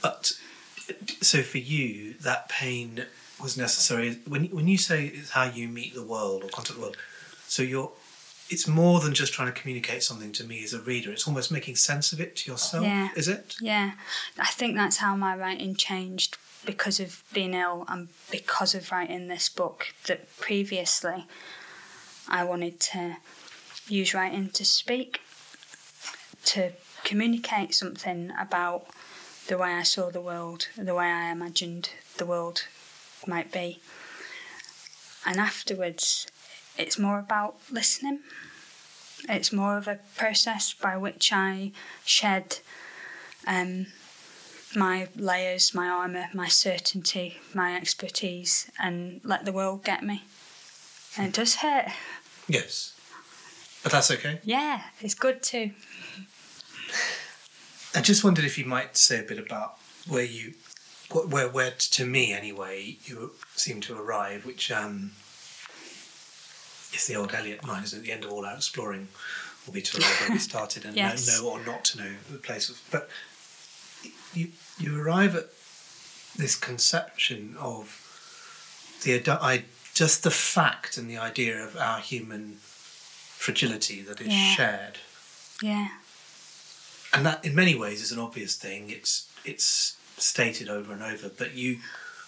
But 0.01 0.33
so 1.21 1.41
for 1.41 1.57
you, 1.57 2.13
that 2.21 2.47
pain 2.47 3.05
was 3.41 3.57
necessary. 3.57 4.19
When 4.27 4.45
when 4.45 4.67
you 4.67 4.77
say 4.77 5.07
it's 5.07 5.31
how 5.31 5.45
you 5.45 5.67
meet 5.67 5.93
the 5.95 6.03
world 6.03 6.43
or 6.43 6.49
contact 6.49 6.75
the 6.77 6.81
world, 6.81 6.97
so 7.47 7.61
you're. 7.61 7.91
It's 8.47 8.67
more 8.67 8.99
than 8.99 9.15
just 9.15 9.33
trying 9.33 9.51
to 9.51 9.59
communicate 9.59 10.03
something 10.03 10.31
to 10.33 10.43
me 10.43 10.63
as 10.63 10.71
a 10.71 10.79
reader. 10.79 11.11
It's 11.11 11.27
almost 11.27 11.51
making 11.51 11.77
sense 11.77 12.13
of 12.13 12.21
it 12.21 12.35
to 12.35 12.51
yourself. 12.51 12.85
Yeah. 12.85 13.09
Is 13.15 13.27
it? 13.27 13.55
Yeah, 13.59 13.93
I 14.37 14.45
think 14.45 14.75
that's 14.75 14.97
how 14.97 15.15
my 15.15 15.35
writing 15.35 15.73
changed 15.73 16.37
because 16.63 16.99
of 16.99 17.23
being 17.33 17.55
ill 17.55 17.85
and 17.87 18.09
because 18.29 18.75
of 18.75 18.91
writing 18.91 19.29
this 19.29 19.49
book. 19.49 19.87
That 20.05 20.37
previously 20.37 21.25
I 22.27 22.43
wanted 22.43 22.79
to 22.91 23.17
use 23.87 24.13
writing 24.13 24.49
to 24.49 24.65
speak, 24.65 25.21
to 26.45 26.71
communicate 27.03 27.73
something 27.73 28.31
about 28.39 28.87
the 29.47 29.57
way 29.57 29.73
I 29.73 29.83
saw 29.83 30.09
the 30.09 30.21
world, 30.21 30.67
the 30.77 30.95
way 30.95 31.05
I 31.05 31.31
imagined 31.31 31.89
the 32.17 32.25
world 32.25 32.67
might 33.27 33.51
be. 33.51 33.79
And 35.25 35.39
afterwards, 35.39 36.27
it's 36.77 36.99
more 36.99 37.19
about 37.19 37.55
listening. 37.71 38.19
It's 39.29 39.53
more 39.53 39.77
of 39.77 39.87
a 39.87 39.99
process 40.15 40.73
by 40.73 40.97
which 40.97 41.31
I 41.33 41.71
shed 42.05 42.59
um, 43.47 43.87
my 44.75 45.07
layers, 45.15 45.73
my 45.73 45.87
armour, 45.87 46.27
my 46.33 46.47
certainty, 46.47 47.37
my 47.53 47.75
expertise, 47.75 48.69
and 48.79 49.21
let 49.23 49.45
the 49.45 49.51
world 49.51 49.83
get 49.83 50.03
me. 50.03 50.23
And 51.17 51.27
it 51.27 51.33
does 51.33 51.55
hurt. 51.55 51.87
Yes. 52.47 52.93
But 53.83 53.91
that's 53.91 54.09
okay. 54.11 54.39
Yeah, 54.43 54.81
it's 54.99 55.13
good 55.15 55.43
too. 55.43 55.71
I 57.95 58.01
just 58.01 58.23
wondered 58.23 58.45
if 58.45 58.57
you 58.57 58.65
might 58.65 58.97
say 58.97 59.19
a 59.19 59.23
bit 59.23 59.39
about 59.39 59.75
where 60.07 60.23
you, 60.23 60.53
where, 61.11 61.47
where 61.47 61.71
to 61.71 62.05
me 62.05 62.33
anyway, 62.33 62.97
you 63.05 63.31
seem 63.55 63.79
to 63.81 63.97
arrive, 63.97 64.45
which 64.45 64.71
um, 64.71 65.11
is 66.93 67.07
the 67.07 67.15
old 67.15 67.33
Eliot 67.33 67.65
line, 67.67 67.83
isn't 67.83 67.99
it? 67.99 68.03
The 68.03 68.11
end 68.11 68.25
of 68.25 68.31
all 68.31 68.45
our 68.45 68.55
exploring 68.55 69.07
will 69.65 69.73
be 69.73 69.81
to 69.81 69.97
arrive 69.97 70.21
where 70.21 70.31
we 70.31 70.39
started 70.51 70.83
and 70.85 70.95
Yes. 70.95 71.27
know, 71.27 71.43
know 71.43 71.49
or 71.51 71.65
not 71.65 71.85
to 71.85 71.97
know 71.99 72.11
the 72.31 72.37
place. 72.37 72.69
Of, 72.69 72.81
but 72.91 73.09
you, 74.33 74.49
you 74.77 74.99
arrive 75.01 75.35
at 75.35 75.45
this 76.35 76.55
conception 76.55 77.55
of 77.59 78.01
the 79.03 79.15
adi- 79.15 79.31
I, 79.31 79.63
just 79.95 80.21
the 80.23 80.29
fact 80.31 80.97
and 80.97 81.09
the 81.09 81.17
idea 81.17 81.57
of 81.63 81.75
our 81.77 81.99
human 81.99 82.57
fragility 82.59 84.01
that 84.03 84.21
is 84.21 84.27
Yeah. 84.27 84.53
shared 84.55 84.97
Yeah, 85.61 85.87
and 87.13 87.25
that 87.25 87.43
in 87.45 87.55
many 87.55 87.73
ways 87.75 88.01
is 88.01 88.11
an 88.11 88.19
obvious 88.19 88.55
thing 88.55 88.89
it's 88.91 89.25
it's 89.45 89.95
stated 90.17 90.69
over 90.69 90.91
and 90.93 91.01
over 91.01 91.29
but 91.29 91.53
you 91.55 91.79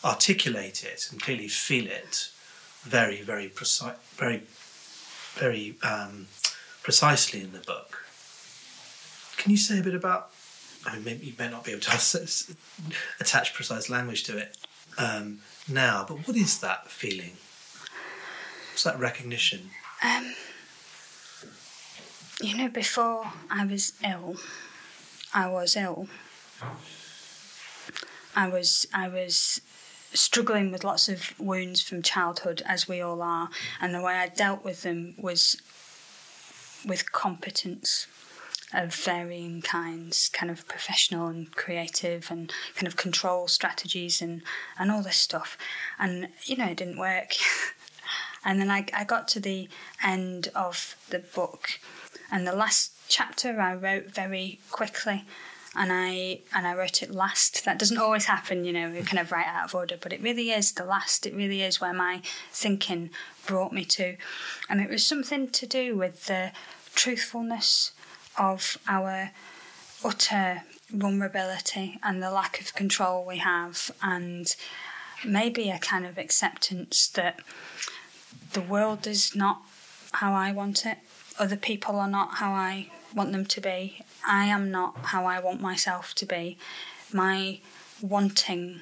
articulate 0.03 0.84
it 0.84 1.08
and 1.12 1.21
clearly 1.21 1.47
feel 1.49 1.88
it 1.88 2.30
very 2.84 3.21
very 3.21 3.49
precise 3.49 3.97
very 4.15 4.43
very 5.36 5.75
um, 5.84 6.27
precisely 6.84 7.41
in 7.41 7.51
the 7.51 7.60
book 7.60 8.03
can 9.38 9.51
you 9.51 9.58
say 9.58 9.80
a 9.80 9.84
bit 9.84 9.93
about 9.95 10.32
I 10.86 10.93
mean, 10.95 11.03
maybe 11.03 11.25
you 11.27 11.34
may 11.38 11.49
not 11.49 11.65
be 11.65 11.71
able 11.71 11.82
to 11.82 11.91
attach 13.19 13.53
precise 13.53 13.89
language 13.89 14.23
to 14.23 14.38
it 14.38 14.58
um, 14.97 15.39
now, 15.67 16.06
but 16.08 16.25
what 16.25 16.38
is 16.38 16.60
that 16.62 16.89
feeling? 16.89 17.34
What's 18.77 18.83
that 18.83 18.99
recognition? 18.99 19.71
Um, 20.03 20.35
you 22.39 22.55
know, 22.55 22.69
before 22.69 23.25
I 23.49 23.65
was 23.65 23.93
ill, 24.05 24.35
I 25.33 25.49
was 25.49 25.75
ill. 25.75 26.07
I 28.35 28.47
was 28.47 28.85
I 28.93 29.07
was 29.07 29.61
struggling 30.13 30.71
with 30.71 30.83
lots 30.83 31.09
of 31.09 31.33
wounds 31.39 31.81
from 31.81 32.03
childhood, 32.03 32.61
as 32.67 32.87
we 32.87 33.01
all 33.01 33.23
are, 33.23 33.49
and 33.81 33.95
the 33.95 34.01
way 34.03 34.13
I 34.13 34.27
dealt 34.27 34.63
with 34.63 34.83
them 34.83 35.15
was 35.17 35.59
with 36.85 37.11
competence 37.11 38.05
of 38.75 38.93
varying 38.93 39.63
kinds, 39.63 40.29
kind 40.29 40.51
of 40.51 40.67
professional 40.67 41.25
and 41.25 41.51
creative, 41.55 42.29
and 42.29 42.53
kind 42.75 42.85
of 42.85 42.95
control 42.95 43.47
strategies 43.47 44.21
and 44.21 44.43
and 44.77 44.91
all 44.91 45.01
this 45.01 45.17
stuff, 45.17 45.57
and 45.97 46.27
you 46.45 46.55
know 46.55 46.65
it 46.65 46.77
didn't 46.77 46.99
work. 46.99 47.31
And 48.47 48.62
then 48.62 48.71
I, 48.71 48.86
I 48.93 49.03
got 49.03 49.27
to 49.29 49.41
the 49.41 49.67
end 50.01 50.47
of 50.55 50.95
the 51.10 51.19
book, 51.19 51.81
and 52.31 52.47
the 52.47 52.55
last 52.55 52.93
chapter 53.10 53.60
I 53.60 53.75
wrote 53.75 54.10
very 54.10 54.60
quickly, 54.71 55.25
and 55.75 55.91
I 55.91 56.39
and 56.55 56.65
I 56.65 56.73
wrote 56.73 57.03
it 57.03 57.12
last. 57.12 57.65
That 57.65 57.77
doesn't 57.77 57.97
always 57.97 58.25
happen, 58.25 58.63
you 58.63 58.71
know. 58.71 58.89
We 58.89 59.01
kind 59.01 59.19
of 59.19 59.33
write 59.33 59.47
out 59.47 59.65
of 59.65 59.75
order, 59.75 59.97
but 59.99 60.13
it 60.13 60.21
really 60.21 60.51
is 60.51 60.71
the 60.71 60.86
last. 60.86 61.25
It 61.25 61.36
really 61.36 61.62
is 61.62 61.81
where 61.81 61.93
my 61.93 62.21
thinking 62.49 63.10
brought 63.45 63.73
me 63.73 63.83
to, 63.83 64.15
and 64.69 64.79
it 64.79 64.89
was 64.89 65.05
something 65.05 65.49
to 65.49 65.67
do 65.67 65.97
with 65.97 66.27
the 66.27 66.53
truthfulness 66.95 67.91
of 68.38 68.77
our 68.88 69.31
utter 70.05 70.63
vulnerability 70.89 71.99
and 72.01 72.23
the 72.23 72.31
lack 72.31 72.62
of 72.62 72.73
control 72.73 73.25
we 73.25 73.39
have, 73.39 73.91
and 74.01 74.55
maybe 75.25 75.69
a 75.69 75.79
kind 75.79 76.05
of 76.05 76.17
acceptance 76.17 77.10
that 77.10 77.41
the 78.53 78.62
world 78.62 79.07
is 79.07 79.36
not 79.36 79.62
how 80.13 80.33
I 80.33 80.51
want 80.51 80.86
it. 80.86 80.97
Other 81.39 81.57
people 81.57 81.97
are 81.97 82.10
not 82.10 82.36
how 82.36 82.51
I 82.51 82.89
want 83.13 83.31
them 83.31 83.45
to 83.45 83.62
be. 83.62 84.01
I 84.25 84.45
am 84.45 84.71
not 84.71 84.97
how 85.05 85.25
I 85.25 85.39
want 85.39 85.62
myself 85.62 86.13
to 86.15 86.25
be. 86.25 86.57
My 87.12 87.60
wanting 88.01 88.81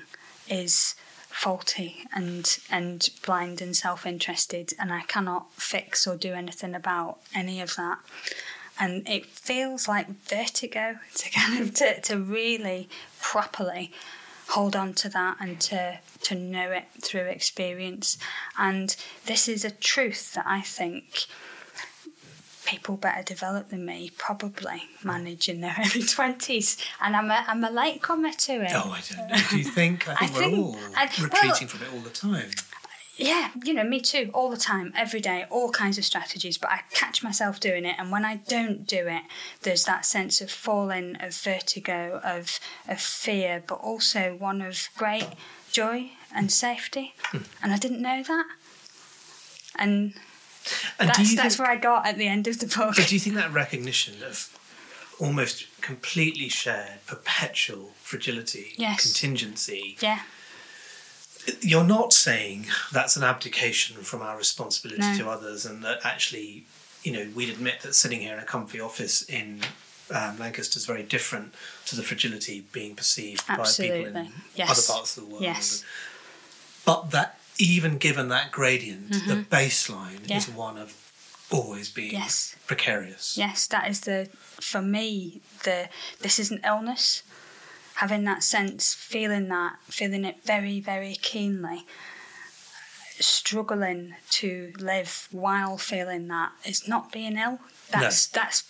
is 0.49 0.95
faulty 1.29 2.05
and 2.13 2.59
and 2.71 3.09
blind 3.25 3.61
and 3.61 3.75
self-interested 3.75 4.73
and 4.79 4.93
I 4.93 5.01
cannot 5.01 5.51
fix 5.53 6.07
or 6.07 6.15
do 6.15 6.31
anything 6.31 6.73
about 6.73 7.17
any 7.33 7.59
of 7.59 7.75
that 7.75 7.99
and 8.79 9.05
it 9.07 9.25
feels 9.25 9.85
like 9.87 10.07
vertigo 10.23 10.95
to 11.15 11.29
kind 11.35 11.61
of 11.61 11.73
to, 11.75 11.99
to 12.01 12.17
really 12.17 12.87
properly 13.21 13.91
hold 14.49 14.75
on 14.75 14.93
to 14.93 15.09
that 15.09 15.35
and 15.41 15.59
to 15.59 15.99
to 16.25 16.35
know 16.35 16.71
it 16.71 16.85
through 17.01 17.21
experience 17.25 18.17
and 18.57 18.95
this 19.25 19.47
is 19.47 19.63
a 19.65 19.71
truth 19.71 20.33
that 20.33 20.45
I 20.47 20.61
think 20.61 21.25
people 22.65 22.97
better 22.97 23.21
developed 23.21 23.69
than 23.69 23.85
me 23.85 24.09
probably 24.17 24.83
manage 25.03 25.47
in 25.47 25.61
their 25.61 25.75
early 25.79 26.01
20s 26.01 26.83
and 27.01 27.15
I'm 27.15 27.29
a, 27.29 27.43
I'm 27.47 27.63
a 27.63 27.69
late 27.69 28.01
comer 28.01 28.31
to 28.31 28.53
it 28.63 28.71
Oh, 28.73 28.91
I 28.91 29.01
don't 29.15 29.27
know. 29.27 29.37
Do 29.51 29.57
you 29.57 29.63
think? 29.63 30.07
I 30.09 30.15
think 30.27 30.31
I 30.31 30.33
we're 30.33 30.39
think- 30.51 30.57
all 30.57 30.77
I- 30.95 31.03
retreating 31.05 31.41
well- 31.43 31.67
from 31.67 31.81
it 31.83 31.93
all 31.93 31.99
the 31.99 32.09
time. 32.09 32.49
Yeah, 33.17 33.51
you 33.63 33.73
know, 33.73 33.85
me 33.85 34.01
too, 34.01 34.29
all 34.33 34.49
the 34.49 34.57
time, 34.57 34.91
every 34.93 35.21
day, 35.21 35.45
all 35.49 35.71
kinds 35.71 35.97
of 35.97 36.03
strategies, 36.03 36.57
but 36.57 36.69
I 36.69 36.81
catch 36.91 37.23
myself 37.23 37.61
doing 37.61 37.85
it. 37.85 37.95
And 37.97 38.11
when 38.11 38.25
I 38.25 38.41
don't 38.49 38.85
do 38.85 39.07
it, 39.07 39.21
there's 39.61 39.85
that 39.85 40.05
sense 40.05 40.41
of 40.41 40.51
falling, 40.51 41.15
of 41.21 41.33
vertigo, 41.33 42.19
of, 42.25 42.59
of 42.89 42.99
fear, 42.99 43.63
but 43.65 43.75
also 43.75 44.35
one 44.37 44.61
of 44.61 44.89
great 44.97 45.27
joy 45.75 46.11
and 46.33 46.51
safety. 46.51 47.13
Hmm. 47.31 47.39
And 47.61 47.73
I 47.73 47.77
didn't 47.77 48.01
know 48.01 48.23
that. 48.23 48.45
And 49.77 50.13
And 50.99 51.09
that's, 51.09 51.35
that's 51.35 51.55
think, 51.57 51.59
where 51.67 51.75
I 51.77 51.79
got 51.79 52.07
at 52.07 52.17
the 52.17 52.27
end 52.27 52.47
of 52.47 52.59
the 52.59 52.67
book. 52.67 52.95
but 52.95 53.07
do 53.07 53.13
you 53.15 53.19
think 53.19 53.35
that 53.35 53.51
recognition 53.51 54.23
of 54.23 54.49
almost 55.19 55.65
completely 55.81 56.49
shared 56.49 57.05
perpetual 57.05 57.91
fragility, 58.01 58.73
Yes. 58.77 59.01
contingency, 59.03 59.97
Yeah, 60.01 60.21
you're 61.61 61.83
not 61.83 62.11
saying 62.13 62.65
that's 62.91 63.15
an 63.17 63.23
abdication 63.23 63.97
from 64.03 64.21
our 64.21 64.37
responsibility 64.37 65.01
No. 65.01 65.17
to 65.17 65.29
others 65.29 65.65
and 65.65 65.83
that 65.83 65.99
actually, 66.03 66.63
you 67.03 67.11
know, 67.11 67.29
we'd 67.35 67.49
admit 67.49 67.81
that 67.81 67.93
sitting 67.95 68.21
here 68.21 68.33
in 68.33 68.39
a 68.39 68.45
comfy 68.45 68.79
office 68.79 69.21
in 69.23 69.61
um, 70.13 70.37
Lancaster 70.39 70.77
is 70.77 70.85
very 70.85 71.03
different 71.03 71.53
to 71.85 71.95
the 71.95 72.03
fragility 72.03 72.65
being 72.71 72.95
perceived 72.95 73.45
by 73.47 73.63
people 73.65 74.05
in 74.17 74.31
Yes. 74.55 74.69
other 74.71 74.93
parts 74.93 75.17
of 75.17 75.23
the 75.23 75.29
world. 75.29 75.43
Yes. 75.43 75.83
But 76.85 77.11
that 77.11 77.39
even 77.57 77.97
given 77.97 78.27
that 78.29 78.51
gradient, 78.51 79.11
the 79.27 79.45
baseline 79.49 80.19
Mm-hmm. 80.19 80.25
Yeah. 80.31 80.37
is 80.37 80.49
one 80.49 80.77
of 80.77 80.93
always 81.51 81.89
being 81.89 82.11
Yes. 82.11 82.55
precarious. 82.67 83.37
Yes, 83.37 83.67
that 83.67 83.89
is 83.89 84.01
the 84.01 84.29
for 84.59 84.81
me 84.81 85.41
the 85.63 85.89
this 86.21 86.39
isn't 86.39 86.61
illness. 86.65 87.23
Having 87.95 88.25
that 88.25 88.43
sense, 88.43 88.93
feeling 88.93 89.47
that, 89.47 89.77
feeling 89.85 90.25
it 90.25 90.43
very, 90.43 90.81
very 90.81 91.15
keenly, 91.15 91.85
struggling 93.19 94.15
to 94.29 94.73
live 94.79 95.27
while 95.31 95.77
feeling 95.77 96.27
that 96.27 96.51
is 96.65 96.87
not 96.87 97.11
being 97.11 97.37
ill. 97.37 97.59
That's 97.91 98.27
that's 98.27 98.63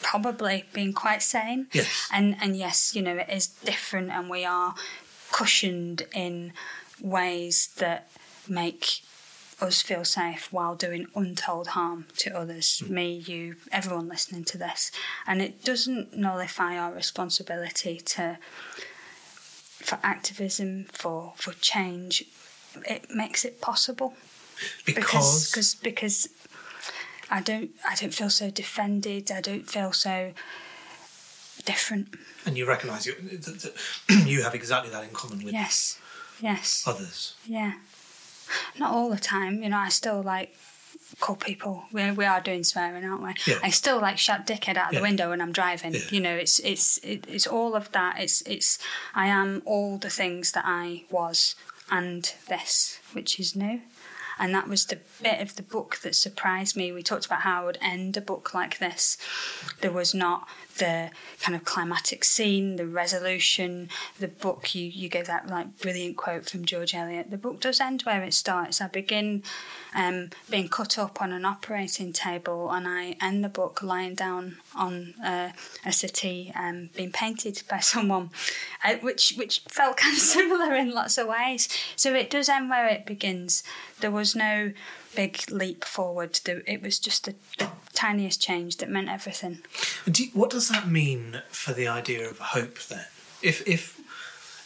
probably 0.00 0.64
being 0.72 0.92
quite 0.92 1.22
sane. 1.22 1.66
Yes. 1.72 2.08
And 2.12 2.36
and 2.40 2.56
yes, 2.56 2.94
you 2.94 3.02
know, 3.02 3.16
it 3.16 3.28
is 3.30 3.46
different 3.46 4.10
and 4.10 4.28
we 4.28 4.44
are 4.44 4.74
cushioned 5.32 6.02
in 6.14 6.52
ways 7.00 7.68
that 7.78 8.10
make 8.48 9.02
us 9.60 9.80
feel 9.80 10.04
safe 10.04 10.52
while 10.52 10.74
doing 10.74 11.06
untold 11.14 11.68
harm 11.68 12.06
to 12.16 12.36
others, 12.36 12.80
hmm. 12.80 12.94
me, 12.94 13.12
you, 13.12 13.56
everyone 13.70 14.08
listening 14.08 14.44
to 14.44 14.58
this. 14.58 14.90
And 15.26 15.40
it 15.40 15.64
doesn't 15.64 16.16
nullify 16.16 16.76
our 16.76 16.92
responsibility 16.92 17.98
to 17.98 18.38
for 19.82 19.98
activism, 20.02 20.84
for 20.92 21.32
for 21.36 21.52
change. 21.54 22.24
It 22.88 23.10
makes 23.10 23.44
it 23.44 23.60
possible 23.60 24.14
Because, 24.84 25.50
because 25.50 25.74
because 25.74 26.28
I 27.38 27.40
don't 27.40 27.70
I 27.90 27.94
don't 27.94 28.14
feel 28.14 28.30
so 28.30 28.50
defended. 28.50 29.30
I 29.32 29.40
don't 29.40 29.66
feel 29.68 29.92
so 29.92 30.32
different. 31.64 32.08
and 32.46 32.56
you 32.58 32.66
recognise 32.66 33.06
you, 33.06 33.14
that, 33.14 33.60
that 33.62 34.26
you 34.26 34.42
have 34.42 34.54
exactly 34.54 34.90
that 34.90 35.04
in 35.04 35.10
common 35.10 35.38
with 35.44 35.52
Yes, 35.52 35.98
yes, 36.40 36.84
others. 36.86 37.34
yeah. 37.46 37.72
Not 38.78 38.92
all 38.94 39.08
the 39.10 39.18
time, 39.34 39.62
you 39.62 39.68
know. 39.70 39.78
I 39.78 39.88
still 39.88 40.20
like 40.22 40.54
call 41.20 41.36
people. 41.36 41.84
We 41.92 42.10
we 42.10 42.24
are 42.26 42.40
doing 42.40 42.64
swearing, 42.64 43.04
aren't 43.04 43.22
we? 43.22 43.34
Yeah. 43.46 43.58
I 43.62 43.70
still 43.70 43.98
like 44.00 44.18
shout 44.18 44.46
dickhead 44.46 44.76
out 44.76 44.92
Yeah. 44.92 44.98
the 44.98 45.02
window 45.02 45.30
when 45.30 45.40
I'm 45.40 45.52
driving. 45.52 45.94
Yeah. 45.94 46.00
You 46.10 46.20
know, 46.20 46.34
it's 46.36 46.58
it's 46.58 46.98
it, 46.98 47.24
it's 47.28 47.46
all 47.46 47.74
of 47.74 47.90
that. 47.92 48.20
It's 48.20 48.42
it's 48.42 48.78
I 49.14 49.26
am 49.28 49.62
all 49.64 49.96
the 49.98 50.10
things 50.10 50.52
that 50.52 50.64
I 50.66 51.04
was 51.10 51.54
and 51.90 52.22
this, 52.48 52.98
which 53.12 53.38
is 53.40 53.54
new. 53.56 53.80
And 54.38 54.54
that 54.54 54.68
was 54.68 54.86
the 54.86 54.98
bit 55.22 55.40
of 55.40 55.56
the 55.56 55.62
book 55.62 55.98
that 56.02 56.14
surprised 56.14 56.76
me. 56.76 56.92
We 56.92 57.02
talked 57.02 57.26
about 57.26 57.42
how 57.42 57.62
I 57.62 57.64
would 57.66 57.78
end 57.80 58.16
a 58.16 58.20
book 58.20 58.54
like 58.54 58.78
this. 58.78 59.16
There 59.80 59.92
was 59.92 60.14
not 60.14 60.48
the 60.78 61.10
kind 61.40 61.54
of 61.54 61.64
climatic 61.64 62.24
scene, 62.24 62.76
the 62.76 62.86
resolution. 62.86 63.88
The 64.18 64.28
book, 64.28 64.74
you, 64.74 64.84
you 64.84 65.08
gave 65.08 65.26
that 65.26 65.48
like 65.48 65.78
brilliant 65.78 66.16
quote 66.16 66.48
from 66.48 66.64
George 66.64 66.94
Eliot. 66.94 67.30
The 67.30 67.38
book 67.38 67.60
does 67.60 67.80
end 67.80 68.02
where 68.02 68.22
it 68.22 68.34
starts. 68.34 68.80
I 68.80 68.88
begin 68.88 69.42
um, 69.94 70.30
being 70.50 70.68
cut 70.68 70.98
up 70.98 71.20
on 71.20 71.32
an 71.32 71.44
operating 71.44 72.12
table, 72.12 72.70
and 72.70 72.88
I 72.88 73.16
end 73.20 73.44
the 73.44 73.48
book 73.48 73.82
lying 73.82 74.14
down 74.14 74.56
on 74.74 75.14
uh, 75.24 75.52
a 75.84 75.92
city 75.92 76.52
um, 76.54 76.90
being 76.96 77.12
painted 77.12 77.62
by 77.68 77.78
someone, 77.80 78.30
uh, 78.84 78.94
which 78.96 79.34
which 79.36 79.60
felt 79.68 79.96
kind 79.96 80.14
of 80.14 80.22
similar 80.22 80.74
in 80.74 80.92
lots 80.92 81.18
of 81.18 81.26
ways. 81.26 81.68
So 81.96 82.14
it 82.14 82.30
does 82.30 82.48
end 82.48 82.70
where 82.70 82.86
it 82.88 83.06
begins. 83.06 83.62
There 84.00 84.10
was 84.10 84.34
no 84.34 84.72
big 85.14 85.50
leap 85.50 85.84
forward. 85.84 86.38
It 86.46 86.82
was 86.82 86.98
just 86.98 87.24
the, 87.24 87.34
the 87.58 87.70
tiniest 87.92 88.40
change 88.40 88.76
that 88.78 88.88
meant 88.90 89.08
everything. 89.08 89.58
Do 90.10 90.24
you- 90.24 90.30
what 90.32 90.50
does 90.50 90.68
that 90.68 90.88
mean 90.88 91.42
for 91.50 91.72
the 91.72 91.88
idea 91.88 92.28
of 92.28 92.38
hope 92.38 92.78
then? 92.88 93.06
If 93.42 93.66
if 93.66 94.00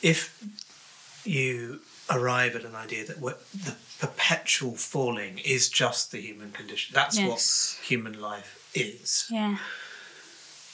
if 0.03 0.39
you 1.25 1.81
arrive 2.11 2.55
at 2.55 2.65
an 2.65 2.75
idea 2.77 3.05
that 3.07 3.21
the 3.21 3.75
perpetual 3.99 4.77
falling 4.77 5.39
is 5.39 5.69
just 5.69 6.13
the 6.13 6.21
human 6.21 6.53
condition, 6.53 6.93
that's 6.95 7.19
Yes. 7.19 7.29
what 7.79 7.87
human 7.87 8.21
life 8.21 8.69
is. 8.75 9.27
Yeah. 9.31 9.59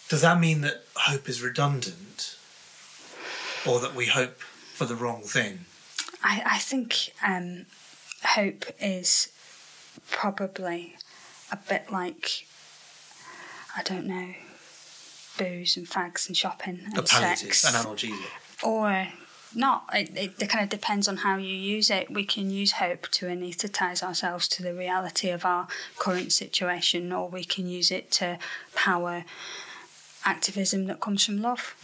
Does 0.09 0.21
that 0.21 0.39
mean 0.41 0.61
that 0.61 0.85
hope 0.95 1.29
is 1.29 1.41
redundant, 1.41 2.37
or 3.65 3.81
that 3.81 3.95
we 3.95 4.07
hope 4.07 4.41
for 4.75 4.85
the 4.85 4.95
wrong 4.97 5.23
thing? 5.23 5.65
I, 6.23 6.43
I 6.45 6.59
think 6.59 7.13
um, 7.27 7.65
hope 8.25 8.67
is 8.81 9.29
probably 10.12 10.94
a 11.51 11.57
bit 11.57 11.90
like, 11.90 12.46
I 13.77 13.83
don't 13.83 14.07
know, 14.07 14.35
booze 15.38 15.77
and 15.77 15.88
fags 15.88 16.29
and 16.29 16.37
shopping 16.37 16.81
and 16.85 16.98
A 16.98 17.07
sex. 17.07 17.64
an 17.64 17.72
analgesic. 17.75 18.22
or 18.62 19.09
not. 19.55 19.85
It, 19.92 20.11
it, 20.16 20.42
it 20.42 20.48
kind 20.48 20.62
of 20.62 20.70
depends 20.70 21.09
on 21.09 21.18
how 21.18 21.37
you 21.37 21.55
use 21.55 21.90
it. 21.90 22.11
We 22.11 22.25
can 22.25 22.51
use 22.51 22.72
hope 22.72 23.09
to 23.12 23.27
anaesthetise 23.27 24.03
ourselves 24.03 24.46
to 24.48 24.62
the 24.62 24.75
reality 24.75 25.31
of 25.31 25.44
our 25.44 25.66
current 25.98 26.33
situation, 26.33 27.12
or 27.12 27.29
we 27.29 27.44
can 27.44 27.66
use 27.66 27.90
it 27.90 28.11
to 28.12 28.38
power 28.75 29.25
activism 30.25 30.87
that 30.87 31.01
comes 31.01 31.25
from 31.25 31.42
love. 31.42 31.75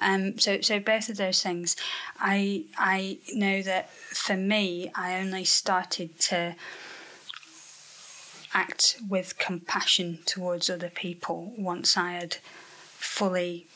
Um, 0.00 0.38
so, 0.38 0.60
so 0.60 0.78
both 0.78 1.08
of 1.08 1.16
those 1.16 1.42
things. 1.42 1.74
I 2.20 2.64
I 2.78 3.18
know 3.34 3.62
that 3.62 3.90
for 3.90 4.36
me, 4.36 4.90
I 4.94 5.18
only 5.18 5.44
started 5.44 6.18
to 6.20 6.54
act 8.58 8.96
with 9.08 9.38
compassion 9.38 10.18
towards 10.26 10.68
other 10.68 10.90
people 10.90 11.52
once 11.56 11.96
I 11.96 12.12
had 12.12 12.34
fully 12.96 13.66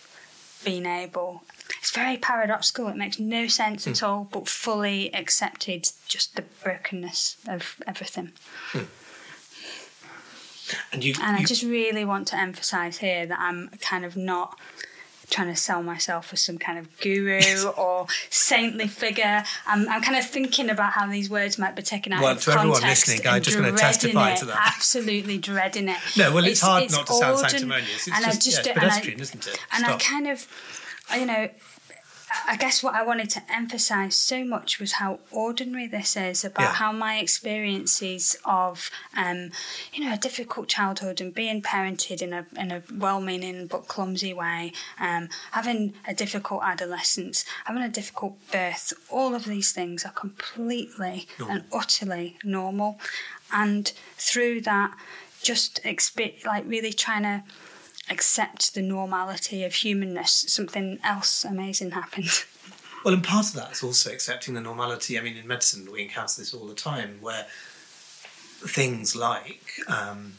been 0.65 0.87
able. 0.87 1.43
It's 1.81 1.93
very 1.93 2.17
paradoxical. 2.17 2.89
It 2.89 2.97
makes 2.97 3.19
no 3.19 3.47
sense 3.47 3.87
at 3.87 3.99
hmm. 3.99 4.05
all, 4.05 4.29
but 4.33 4.49
fully 4.49 5.15
accepted 5.15 5.91
just 6.09 6.37
the 6.37 6.45
brokenness 6.63 7.37
of 7.49 7.77
everything. 7.87 8.33
Hmm. 8.73 8.85
And 10.93 11.05
you, 11.05 11.15
And 11.21 11.37
I 11.37 11.45
just 11.45 11.63
really 11.63 12.05
want 12.05 12.29
to 12.29 12.37
emphasize 12.37 12.99
here 12.99 13.27
that 13.27 13.39
I'm 13.39 13.69
kind 13.81 14.05
of 14.05 14.17
not 14.17 14.59
trying 15.33 15.49
to 15.49 15.57
sell 15.57 15.83
myself 15.83 16.33
as 16.33 16.41
some 16.41 16.59
kind 16.59 16.79
of 16.79 17.01
guru 17.01 17.41
or 17.77 18.07
saintly 18.31 18.87
figure. 18.87 19.43
I'm, 19.67 19.89
I'm 19.89 20.03
kind 20.03 20.19
of 20.19 20.27
thinking 20.27 20.71
about 20.71 20.93
how 20.93 21.07
these 21.07 21.31
words 21.31 21.59
might 21.59 21.75
be 21.75 21.83
taken 21.83 22.13
out 22.13 22.23
Well, 22.23 22.33
of 22.33 22.43
to 22.43 22.53
everyone 22.53 22.81
context 22.81 23.09
listening, 23.09 23.33
I'm 23.33 23.43
just 23.43 23.57
gonna 23.57 23.73
testify 23.73 24.33
it, 24.33 24.37
to 24.39 24.45
that. 24.47 24.73
Absolutely 24.77 25.39
dreading 25.39 25.89
it. 25.89 25.99
no, 26.17 26.33
well, 26.33 26.45
it's, 26.45 26.61
hard 26.61 26.91
not 26.93 27.07
to 27.07 27.13
sound 27.15 27.39
sanctimonious. 27.39 28.07
It's 28.07 28.17
and 28.17 28.27
I 28.27 28.31
just, 28.31 28.47
yeah, 28.47 28.59
it's 28.59 28.69
and 28.69 28.79
I- 28.79 28.81
pedestrian, 28.81 29.21
isn't 29.21 29.47
it? 29.47 29.59
And 29.73 29.87
I 29.87 29.97
kind 29.97 30.29
of, 30.29 30.47
you 31.17 31.27
know, 31.27 31.49
I 32.47 32.57
guess 32.57 32.83
what 32.83 32.95
I 32.95 33.03
wanted 33.03 33.31
to 33.31 33.43
emphasize 33.53 34.17
so 34.17 34.45
much 34.45 34.79
was 34.81 34.93
how 34.93 35.21
ordinary 35.31 35.87
this 35.87 36.17
is 36.17 36.45
about 36.45 36.63
Yeah. 36.63 36.73
how 36.75 36.93
my 36.93 37.19
experiences 37.19 38.37
of, 38.45 38.91
um, 39.17 39.51
you 39.93 40.05
know, 40.05 40.13
a 40.15 40.17
difficult 40.17 40.69
childhood 40.69 41.21
and 41.21 41.35
being 41.35 41.61
parented 41.63 42.23
in 42.23 42.33
a 42.33 42.47
in 42.57 42.71
a 42.73 42.83
well-meaning 42.93 43.67
but 43.67 43.87
clumsy 43.89 44.33
way, 44.33 44.73
um, 44.99 45.29
having 45.53 45.95
a 46.07 46.15
difficult 46.15 46.63
adolescence, 46.65 47.45
having 47.65 47.83
a 47.83 47.89
difficult 47.89 48.35
birth, 48.51 48.93
all 49.11 49.35
of 49.35 49.45
these 49.45 49.73
things 49.73 50.05
are 50.05 50.13
completely 50.13 51.27
and 51.39 51.65
utterly 51.73 52.39
normal, 52.45 52.99
and 53.53 53.93
through 54.17 54.61
that, 54.63 54.97
just 55.43 55.81
like 56.45 56.65
really 56.67 56.93
trying 56.93 57.23
to 57.25 57.43
accept 58.11 58.75
the 58.75 58.83
normality 58.83 59.65
of 59.65 59.75
humanness, 59.75 60.45
something 60.49 60.99
else 61.05 61.45
amazing 61.45 61.93
happened. 61.93 62.31
Well, 63.05 63.15
and 63.15 63.25
part 63.25 63.47
of 63.47 63.55
that 63.55 63.73
is 63.73 63.83
also 63.83 64.13
accepting 64.13 64.55
the 64.55 64.61
normality. 64.61 65.19
I 65.19 65.23
mean, 65.23 65.37
in 65.37 65.45
medicine, 65.49 65.91
we 65.91 66.03
encounter 66.03 66.35
this 66.41 66.55
all 66.55 66.69
the 66.69 66.75
time 66.77 67.19
where 67.21 67.47
things 68.65 69.17
like 69.17 69.73
um, 69.89 70.35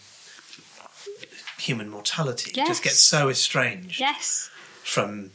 human 1.60 1.90
mortality 1.90 2.54
Yes. 2.56 2.68
just 2.70 2.84
get 2.84 2.94
so 2.94 3.30
estranged 3.30 4.00
yes, 4.00 4.50
from 4.82 5.32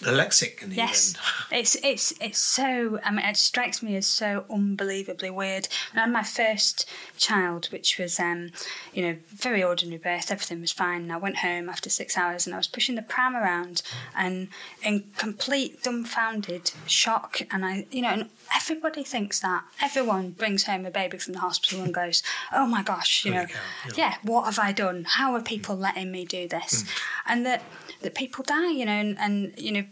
the 0.00 0.12
lexicon, 0.12 0.70
yes. 0.72 1.10
even. 1.10 1.60
It's 1.60 1.74
it's 1.82 2.12
it's 2.20 2.38
so. 2.38 3.00
I 3.04 3.10
mean, 3.10 3.24
it 3.24 3.36
strikes 3.36 3.82
me 3.82 3.96
as 3.96 4.06
so 4.06 4.44
unbelievably 4.48 5.30
weird. 5.30 5.68
When 5.92 5.98
I 5.98 6.04
had 6.04 6.12
my 6.12 6.22
first 6.22 6.88
child, 7.16 7.66
which 7.66 7.98
was, 7.98 8.20
um, 8.20 8.50
you 8.94 9.02
know, 9.02 9.16
very 9.28 9.62
ordinary 9.62 9.98
birth. 9.98 10.30
Everything 10.30 10.60
was 10.60 10.72
fine. 10.72 11.02
And 11.02 11.12
I 11.12 11.16
went 11.16 11.38
home 11.38 11.68
after 11.68 11.90
six 11.90 12.16
hours, 12.16 12.46
and 12.46 12.54
I 12.54 12.58
was 12.58 12.68
pushing 12.68 12.94
the 12.94 13.02
pram 13.02 13.34
around, 13.34 13.82
and 14.16 14.48
in 14.84 15.04
complete 15.16 15.82
dumbfounded 15.82 16.70
shock. 16.86 17.40
And 17.50 17.64
I, 17.64 17.86
you 17.90 18.02
know, 18.02 18.10
and 18.10 18.30
everybody 18.54 19.02
thinks 19.02 19.40
that. 19.40 19.64
Everyone 19.82 20.30
brings 20.30 20.64
home 20.64 20.86
a 20.86 20.90
baby 20.90 21.18
from 21.18 21.32
the 21.32 21.40
hospital 21.40 21.82
and 21.82 21.92
goes, 21.92 22.22
"Oh 22.52 22.66
my 22.66 22.82
gosh, 22.82 23.24
you 23.24 23.32
know, 23.32 23.46
yeah. 23.48 23.92
yeah, 23.96 24.14
what 24.22 24.44
have 24.44 24.58
I 24.60 24.70
done? 24.70 25.06
How 25.08 25.34
are 25.34 25.42
people 25.42 25.76
letting 25.76 26.12
me 26.12 26.24
do 26.24 26.46
this?" 26.46 26.84
And 27.26 27.44
that 27.44 27.62
that 28.00 28.14
people 28.14 28.44
die, 28.44 28.70
you 28.70 28.84
know, 28.84 28.92
and, 28.92 29.18
and 29.18 29.54
you 29.56 29.72
know, 29.72 29.84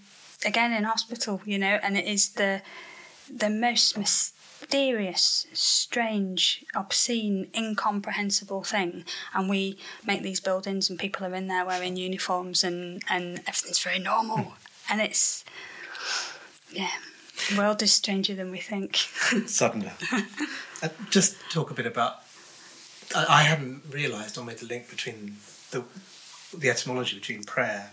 again 0.44 0.72
in 0.72 0.84
hospital, 0.84 1.40
you 1.44 1.58
know, 1.58 1.78
and 1.82 1.96
it 1.96 2.06
is 2.06 2.30
the 2.30 2.62
the 3.28 3.50
most 3.50 3.98
mysterious, 3.98 5.46
strange, 5.52 6.64
obscene, 6.74 7.48
incomprehensible 7.54 8.62
thing. 8.62 9.04
And 9.34 9.48
we 9.48 9.78
make 10.06 10.22
these 10.22 10.40
buildings, 10.40 10.88
and 10.88 10.98
people 10.98 11.26
are 11.26 11.34
in 11.34 11.48
there 11.48 11.64
wearing 11.64 11.96
uniforms, 11.96 12.62
and 12.62 13.02
and 13.08 13.40
everything's 13.46 13.82
very 13.82 13.98
normal, 13.98 14.54
and 14.88 15.00
it's 15.00 15.44
yeah, 16.72 16.90
the 17.50 17.58
world 17.58 17.82
is 17.82 17.92
stranger 17.92 18.34
than 18.34 18.50
we 18.50 18.58
think. 18.58 18.96
Suddenly. 19.46 19.90
uh, 20.82 20.88
just 21.10 21.36
talk 21.50 21.70
a 21.70 21.74
bit 21.74 21.86
about. 21.86 22.16
I, 23.14 23.26
I 23.28 23.42
hadn't 23.42 23.82
realised 23.90 24.36
or 24.36 24.44
made 24.44 24.58
the 24.58 24.66
link 24.66 24.90
between 24.90 25.36
the 25.70 25.84
the 26.56 26.70
etymology 26.70 27.16
between 27.16 27.44
prayer 27.44 27.90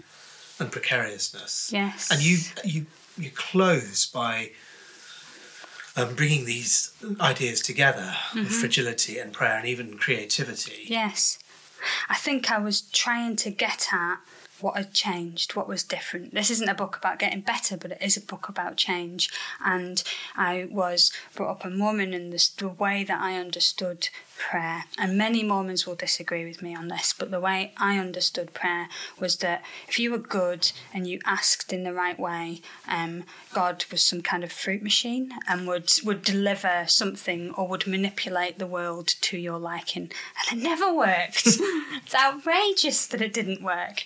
and 0.59 0.71
precariousness. 0.71 1.71
Yes. 1.71 2.11
And 2.11 2.21
you 2.21 2.37
you 2.63 2.85
you 3.17 3.29
close 3.31 4.05
by 4.05 4.51
um, 5.95 6.15
bringing 6.15 6.45
these 6.45 6.93
ideas 7.19 7.61
together, 7.61 8.15
fragility 8.47 9.19
and 9.19 9.31
prayer, 9.31 9.57
and 9.57 9.67
even 9.67 9.97
creativity. 9.97 10.83
Yes. 10.87 11.37
I 12.09 12.15
think 12.15 12.49
I 12.49 12.57
was 12.57 12.81
trying 12.81 13.35
to 13.37 13.51
get 13.51 13.89
at 13.91 14.19
what 14.61 14.77
had 14.77 14.93
changed, 14.93 15.55
what 15.55 15.67
was 15.67 15.83
different. 15.83 16.33
This 16.33 16.49
isn't 16.49 16.69
a 16.69 16.73
book 16.73 16.95
about 16.95 17.19
getting 17.19 17.41
better, 17.41 17.75
but 17.75 17.91
it 17.91 17.97
is 18.01 18.15
a 18.15 18.21
book 18.21 18.47
about 18.47 18.77
change. 18.77 19.29
And 19.63 20.01
I 20.35 20.67
was 20.71 21.11
brought 21.35 21.51
up 21.51 21.65
a 21.65 21.69
Mormon, 21.69 22.13
and 22.13 22.31
the, 22.31 22.49
the 22.57 22.69
way 22.69 23.03
that 23.03 23.21
I 23.21 23.35
understood 23.35 24.07
prayer, 24.37 24.85
and 24.97 25.17
many 25.17 25.43
Mormons 25.43 25.85
will 25.85 25.95
disagree 25.95 26.45
with 26.45 26.61
me 26.61 26.75
on 26.75 26.87
this, 26.87 27.13
but 27.17 27.31
the 27.31 27.39
way 27.39 27.73
I 27.77 27.97
understood 27.97 28.53
prayer 28.53 28.87
was 29.19 29.37
that 29.37 29.63
if 29.87 29.99
you 29.99 30.11
were 30.11 30.17
good 30.17 30.71
and 30.93 31.07
you 31.07 31.19
asked 31.25 31.71
in 31.71 31.83
the 31.83 31.93
right 31.93 32.19
way, 32.19 32.61
um, 32.87 33.23
God 33.53 33.85
was 33.91 34.01
some 34.01 34.21
kind 34.21 34.43
of 34.43 34.51
fruit 34.51 34.81
machine 34.81 35.31
and 35.47 35.67
would 35.67 35.91
would 36.03 36.23
deliver 36.23 36.85
something 36.87 37.51
or 37.51 37.67
would 37.67 37.87
manipulate 37.87 38.59
the 38.59 38.67
world 38.67 39.07
to 39.07 39.37
your 39.37 39.59
liking, 39.59 40.11
and 40.51 40.59
it 40.59 40.63
never 40.63 40.93
worked. 40.93 41.43
it's 41.47 42.15
outrageous 42.15 43.05
that 43.07 43.21
it 43.21 43.33
didn't 43.33 43.61
work, 43.61 44.03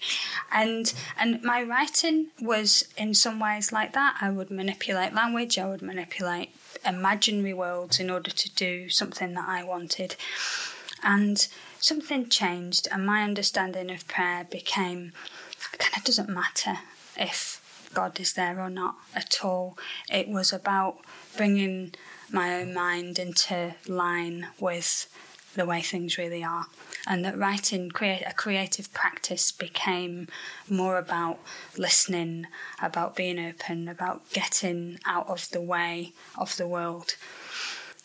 and 0.52 0.94
and 1.18 1.42
my 1.44 1.64
writing 1.64 2.28
was 2.42 2.88
in 2.98 3.14
some 3.14 3.40
ways 3.40 3.72
like 3.72 3.94
that. 3.94 4.18
I 4.22 4.30
would 4.30 4.52
manipulate 4.52 5.14
language. 5.14 5.58
I 5.58 5.68
would 5.68 5.82
manipulate 5.82 6.50
imaginary 6.88 7.54
worlds 7.54 8.00
in 8.00 8.10
order 8.10 8.32
to 8.32 8.56
do 8.56 8.90
something 8.90 9.34
that 9.34 9.48
I 9.48 9.64
wanted. 9.64 10.16
And 11.04 11.48
something 11.80 12.28
changed, 12.30 12.88
and 12.92 13.06
my 13.06 13.24
understanding 13.24 13.92
of 13.92 14.08
prayer 14.08 14.46
became 14.50 15.14
kind 15.78 15.94
of 15.96 16.04
doesn't 16.04 16.30
matter 16.30 16.80
if 17.16 17.62
God 17.94 18.20
is 18.20 18.34
there 18.34 18.60
or 18.60 18.70
not 18.70 18.96
at 19.16 19.44
all. 19.44 19.78
It 20.12 20.28
was 20.28 20.52
about 20.54 20.98
bringing 21.36 21.94
my 22.32 22.56
own 22.56 22.74
mind 22.74 23.20
into 23.20 23.76
line 23.88 24.48
with 24.60 25.08
the 25.58 25.66
way 25.66 25.82
things 25.82 26.18
really 26.18 26.44
are. 26.44 26.68
And 27.06 27.26
that 27.26 27.38
writing, 27.38 27.90
create 27.90 28.24
a 28.26 28.34
creative 28.34 28.94
practice, 28.94 29.52
became 29.52 30.28
more 30.70 30.98
about 30.98 31.40
listening, 31.78 32.48
about 32.82 33.16
being 33.16 33.40
open, 33.40 33.90
about 33.90 34.30
getting 34.32 35.00
out 35.06 35.28
of 35.28 35.50
the 35.50 35.62
way 35.62 36.14
of 36.38 36.56
the 36.56 36.68
world. 36.68 37.16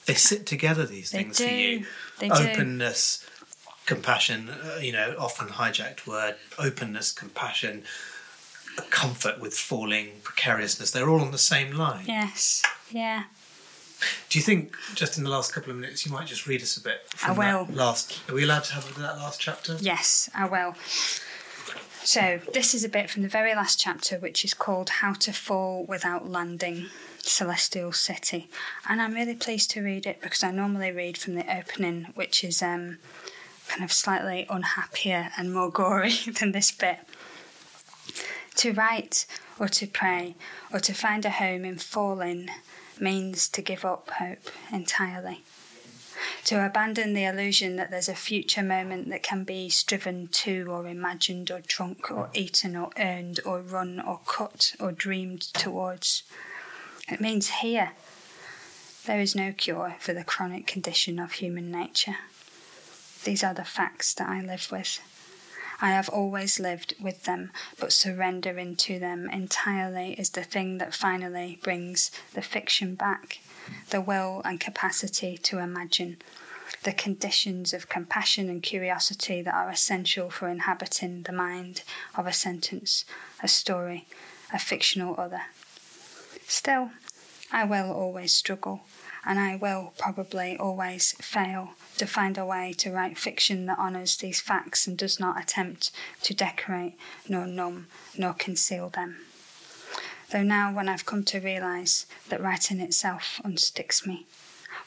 They 0.07 0.15
sit 0.15 0.47
together, 0.47 0.85
these 0.85 1.11
They 1.11 1.23
things 1.23 1.39
for 1.39 1.49
you. 1.49 1.87
They 2.19 2.29
do. 2.29 2.35
openness, 2.35 3.25
compassion, 3.87 4.49
uh, 4.51 4.79
you 4.81 4.93
know, 4.93 5.15
often 5.19 5.49
hijacked 5.49 6.07
word, 6.07 6.37
openness, 6.59 7.13
compassion, 7.13 7.85
comfort 8.91 9.41
with 9.41 9.55
falling, 9.55 10.21
precariousness, 10.23 10.91
they're 10.91 11.09
all 11.09 11.21
on 11.21 11.31
the 11.31 11.39
same 11.39 11.73
line. 11.73 12.05
Yes, 12.07 12.63
yeah. 12.91 13.25
Do 14.29 14.39
you 14.39 14.43
think, 14.43 14.77
just 14.95 15.19
in 15.19 15.25
the 15.25 15.31
last 15.31 15.53
couple 15.53 15.71
of 15.71 15.77
minutes, 15.77 16.07
you 16.07 16.13
might 16.13 16.27
just 16.27 16.47
read 16.47 16.63
us 16.63 16.77
a 16.77 16.83
bit? 16.83 17.03
I 17.25 17.33
will. 17.33 17.69
Last, 17.73 18.21
are 18.29 18.35
we 18.35 18.45
allowed 18.45 18.65
to 18.65 18.75
have 18.75 18.95
that 18.99 19.17
last 19.19 19.41
chapter? 19.41 19.77
Yes, 19.81 20.31
I 20.35 20.47
will. 20.47 20.75
So, 22.05 22.41
this 22.53 22.75
is 22.75 22.83
a 22.83 22.89
bit 22.89 23.11
from 23.11 23.23
the 23.23 23.29
very 23.29 23.55
last 23.55 23.79
chapter, 23.79 24.19
which 24.19 24.45
is 24.45 24.55
called 24.55 24.89
How 24.89 25.13
to 25.15 25.33
Fall 25.33 25.85
Without 25.85 26.29
Landing 26.29 26.87
Celestial 27.19 27.93
City. 27.93 28.49
And 28.89 29.01
I'm 29.01 29.15
really 29.15 29.37
pleased 29.37 29.71
to 29.73 29.83
read 29.83 30.07
it 30.07 30.21
because 30.21 30.43
I 30.43 30.51
normally 30.51 30.91
read 30.91 31.17
from 31.17 31.37
the 31.37 31.57
opening, 31.57 32.09
which 32.15 32.43
is 32.43 32.61
um, 32.61 32.99
kind 33.69 33.85
of 33.85 33.93
slightly 33.93 34.47
unhappier 34.51 35.31
and 35.37 35.55
more 35.55 35.71
gory 35.81 36.15
than 36.41 36.53
this 36.53 36.73
bit. 36.73 36.99
To 38.57 38.73
write 38.73 39.27
or 39.59 39.69
to 39.69 39.87
pray 39.87 40.35
or 40.73 40.81
to 40.81 40.93
find 40.93 41.25
a 41.25 41.31
home 41.31 41.65
in 41.65 41.79
falling 41.79 42.51
means 43.01 43.49
to 43.49 43.63
give 43.63 43.85
up 43.85 44.11
hope 44.11 44.51
entirely 44.73 45.43
to 46.45 46.65
abandon 46.65 47.15
the 47.15 47.25
illusion 47.25 47.77
that 47.77 47.91
there's 47.91 48.09
a 48.09 48.15
future 48.15 48.63
moment 48.63 49.09
that 49.11 49.23
can 49.23 49.45
be 49.45 49.69
striven 49.69 50.27
to 50.29 50.67
or 50.71 50.87
imagined 50.87 51.51
or 51.51 51.61
drunk 51.61 52.11
or 52.11 52.29
eaten 52.35 52.77
or 52.77 52.91
earned 52.99 53.41
or 53.45 53.61
run 53.61 54.01
or 54.01 54.21
cut 54.27 54.75
or 54.81 54.93
dreamed 54.93 55.43
towards. 55.55 56.23
It 57.09 57.21
means 57.21 57.49
here. 57.49 57.93
There 59.07 59.21
is 59.21 59.35
no 59.35 59.53
cure 59.53 59.97
for 59.99 60.13
the 60.13 60.25
chronic 60.25 60.67
condition 60.67 61.19
of 61.19 61.33
human 61.33 61.71
nature. 61.71 62.17
These 63.25 63.45
are 63.45 63.55
the 63.55 63.65
facts 63.65 64.15
that 64.15 64.29
I 64.29 64.41
live 64.41 64.69
with. 64.71 65.01
I 65.83 65.91
have 65.91 66.09
always 66.09 66.61
lived 66.61 66.95
with 67.01 67.25
them, 67.25 67.51
but 67.77 67.93
surrendering 67.93 68.77
to 68.77 69.01
them 69.01 69.29
entirely 69.29 70.13
is 70.13 70.31
the 70.31 70.45
thing 70.45 70.79
that 70.79 70.95
finally 70.95 71.59
brings 71.61 72.13
the 72.35 72.41
fiction 72.41 72.95
back 72.95 73.41
the 73.91 74.01
will 74.01 74.43
and 74.45 74.61
capacity 74.61 75.37
to 75.39 75.59
imagine, 75.59 76.19
the 76.85 76.93
conditions 76.93 77.73
of 77.73 77.89
compassion 77.89 78.49
and 78.49 78.63
curiosity 78.63 79.43
that 79.43 79.55
are 79.55 79.71
essential 79.71 80.31
for 80.31 80.49
inhabiting 80.49 81.25
the 81.25 81.33
mind 81.33 81.83
of 82.17 82.27
a 82.29 82.33
sentence, 82.33 83.05
a 83.43 83.49
story, 83.49 84.07
a 84.53 84.59
fictional 84.61 85.17
other. 85.19 85.43
Still, 86.47 86.91
I 87.53 87.65
will 87.65 87.91
always 87.91 88.33
struggle, 88.33 88.83
and 89.25 89.39
I 89.39 89.57
will 89.57 89.93
probably 89.99 90.57
always 90.57 91.13
fail 91.13 91.71
to 91.99 92.07
find 92.07 92.37
a 92.37 92.45
way 92.45 92.73
to 92.79 92.91
write 92.91 93.19
fiction 93.19 93.67
that 93.67 93.79
honours 93.79 94.17
these 94.17 94.41
facts 94.41 94.87
and 94.87 94.99
does 94.99 95.21
not 95.21 95.41
attempt 95.41 95.91
to 96.23 96.35
decorate, 96.35 96.95
nor 97.29 97.47
numb, 97.47 97.87
nor 98.17 98.33
conceal 98.33 98.89
them. 98.89 99.19
Though 100.33 100.43
now, 100.43 100.73
when 100.73 100.89
I've 100.89 101.07
come 101.07 101.25
to 101.25 101.41
realise 101.41 102.07
that 102.31 102.41
writing 102.41 102.81
itself 102.81 103.41
unsticks 103.45 104.07
me, 104.07 104.27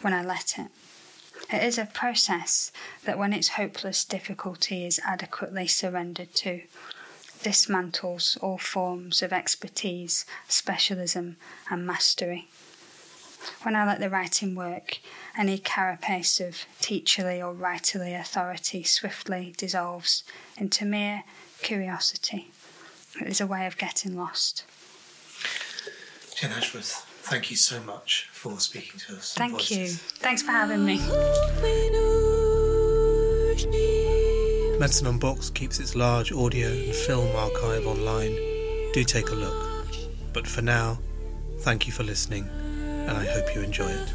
when 0.01 0.13
I 0.13 0.23
let 0.23 0.57
it, 0.57 0.67
it 1.53 1.63
is 1.63 1.77
a 1.77 1.85
process 1.85 2.71
that, 3.05 3.19
when 3.19 3.31
its 3.31 3.49
hopeless 3.49 4.03
difficulty 4.03 4.85
is 4.85 4.99
adequately 5.05 5.67
surrendered 5.67 6.33
to, 6.35 6.61
dismantles 7.43 8.41
all 8.41 8.57
forms 8.57 9.21
of 9.21 9.31
expertise, 9.31 10.25
specialism, 10.47 11.37
and 11.69 11.85
mastery. 11.85 12.47
When 13.63 13.75
I 13.75 13.85
let 13.85 13.99
the 13.99 14.09
writing 14.09 14.55
work, 14.55 14.99
any 15.37 15.57
carapace 15.57 16.39
of 16.39 16.65
teacherly 16.81 17.39
or 17.39 17.53
writerly 17.53 18.19
authority 18.19 18.83
swiftly 18.83 19.53
dissolves 19.57 20.23
into 20.57 20.85
mere 20.85 21.23
curiosity. 21.61 22.51
It 23.21 23.27
is 23.27 23.41
a 23.41 23.47
way 23.47 23.65
of 23.65 23.77
getting 23.77 24.15
lost. 24.17 24.65
Jenn 26.35 26.51
Ashworth, 26.51 27.05
thank 27.23 27.49
you 27.49 27.57
so 27.57 27.81
much 27.81 28.27
for 28.31 28.59
speaking 28.59 28.99
to 29.07 29.15
us. 29.15 29.33
Thank 29.33 29.71
you. 29.71 29.87
Thanks 29.87 30.41
for 30.41 30.51
having 30.51 30.85
me. 30.85 30.97
Medicine 34.77 35.07
Unboxed 35.07 35.55
keeps 35.55 35.79
its 35.79 35.95
large 35.95 36.33
audio 36.33 36.67
and 36.67 36.93
film 36.93 37.33
archive 37.35 37.87
online. 37.87 38.35
Do 38.93 39.03
take 39.05 39.29
a 39.29 39.35
look. 39.35 39.69
But 40.33 40.45
for 40.45 40.61
now, 40.61 40.99
thank 41.59 41.87
you 41.87 41.93
for 41.93 42.03
listening, 42.03 42.49
and 43.07 43.17
I 43.17 43.25
hope 43.25 43.53
you 43.53 43.61
enjoy 43.61 43.91
it. 43.91 44.11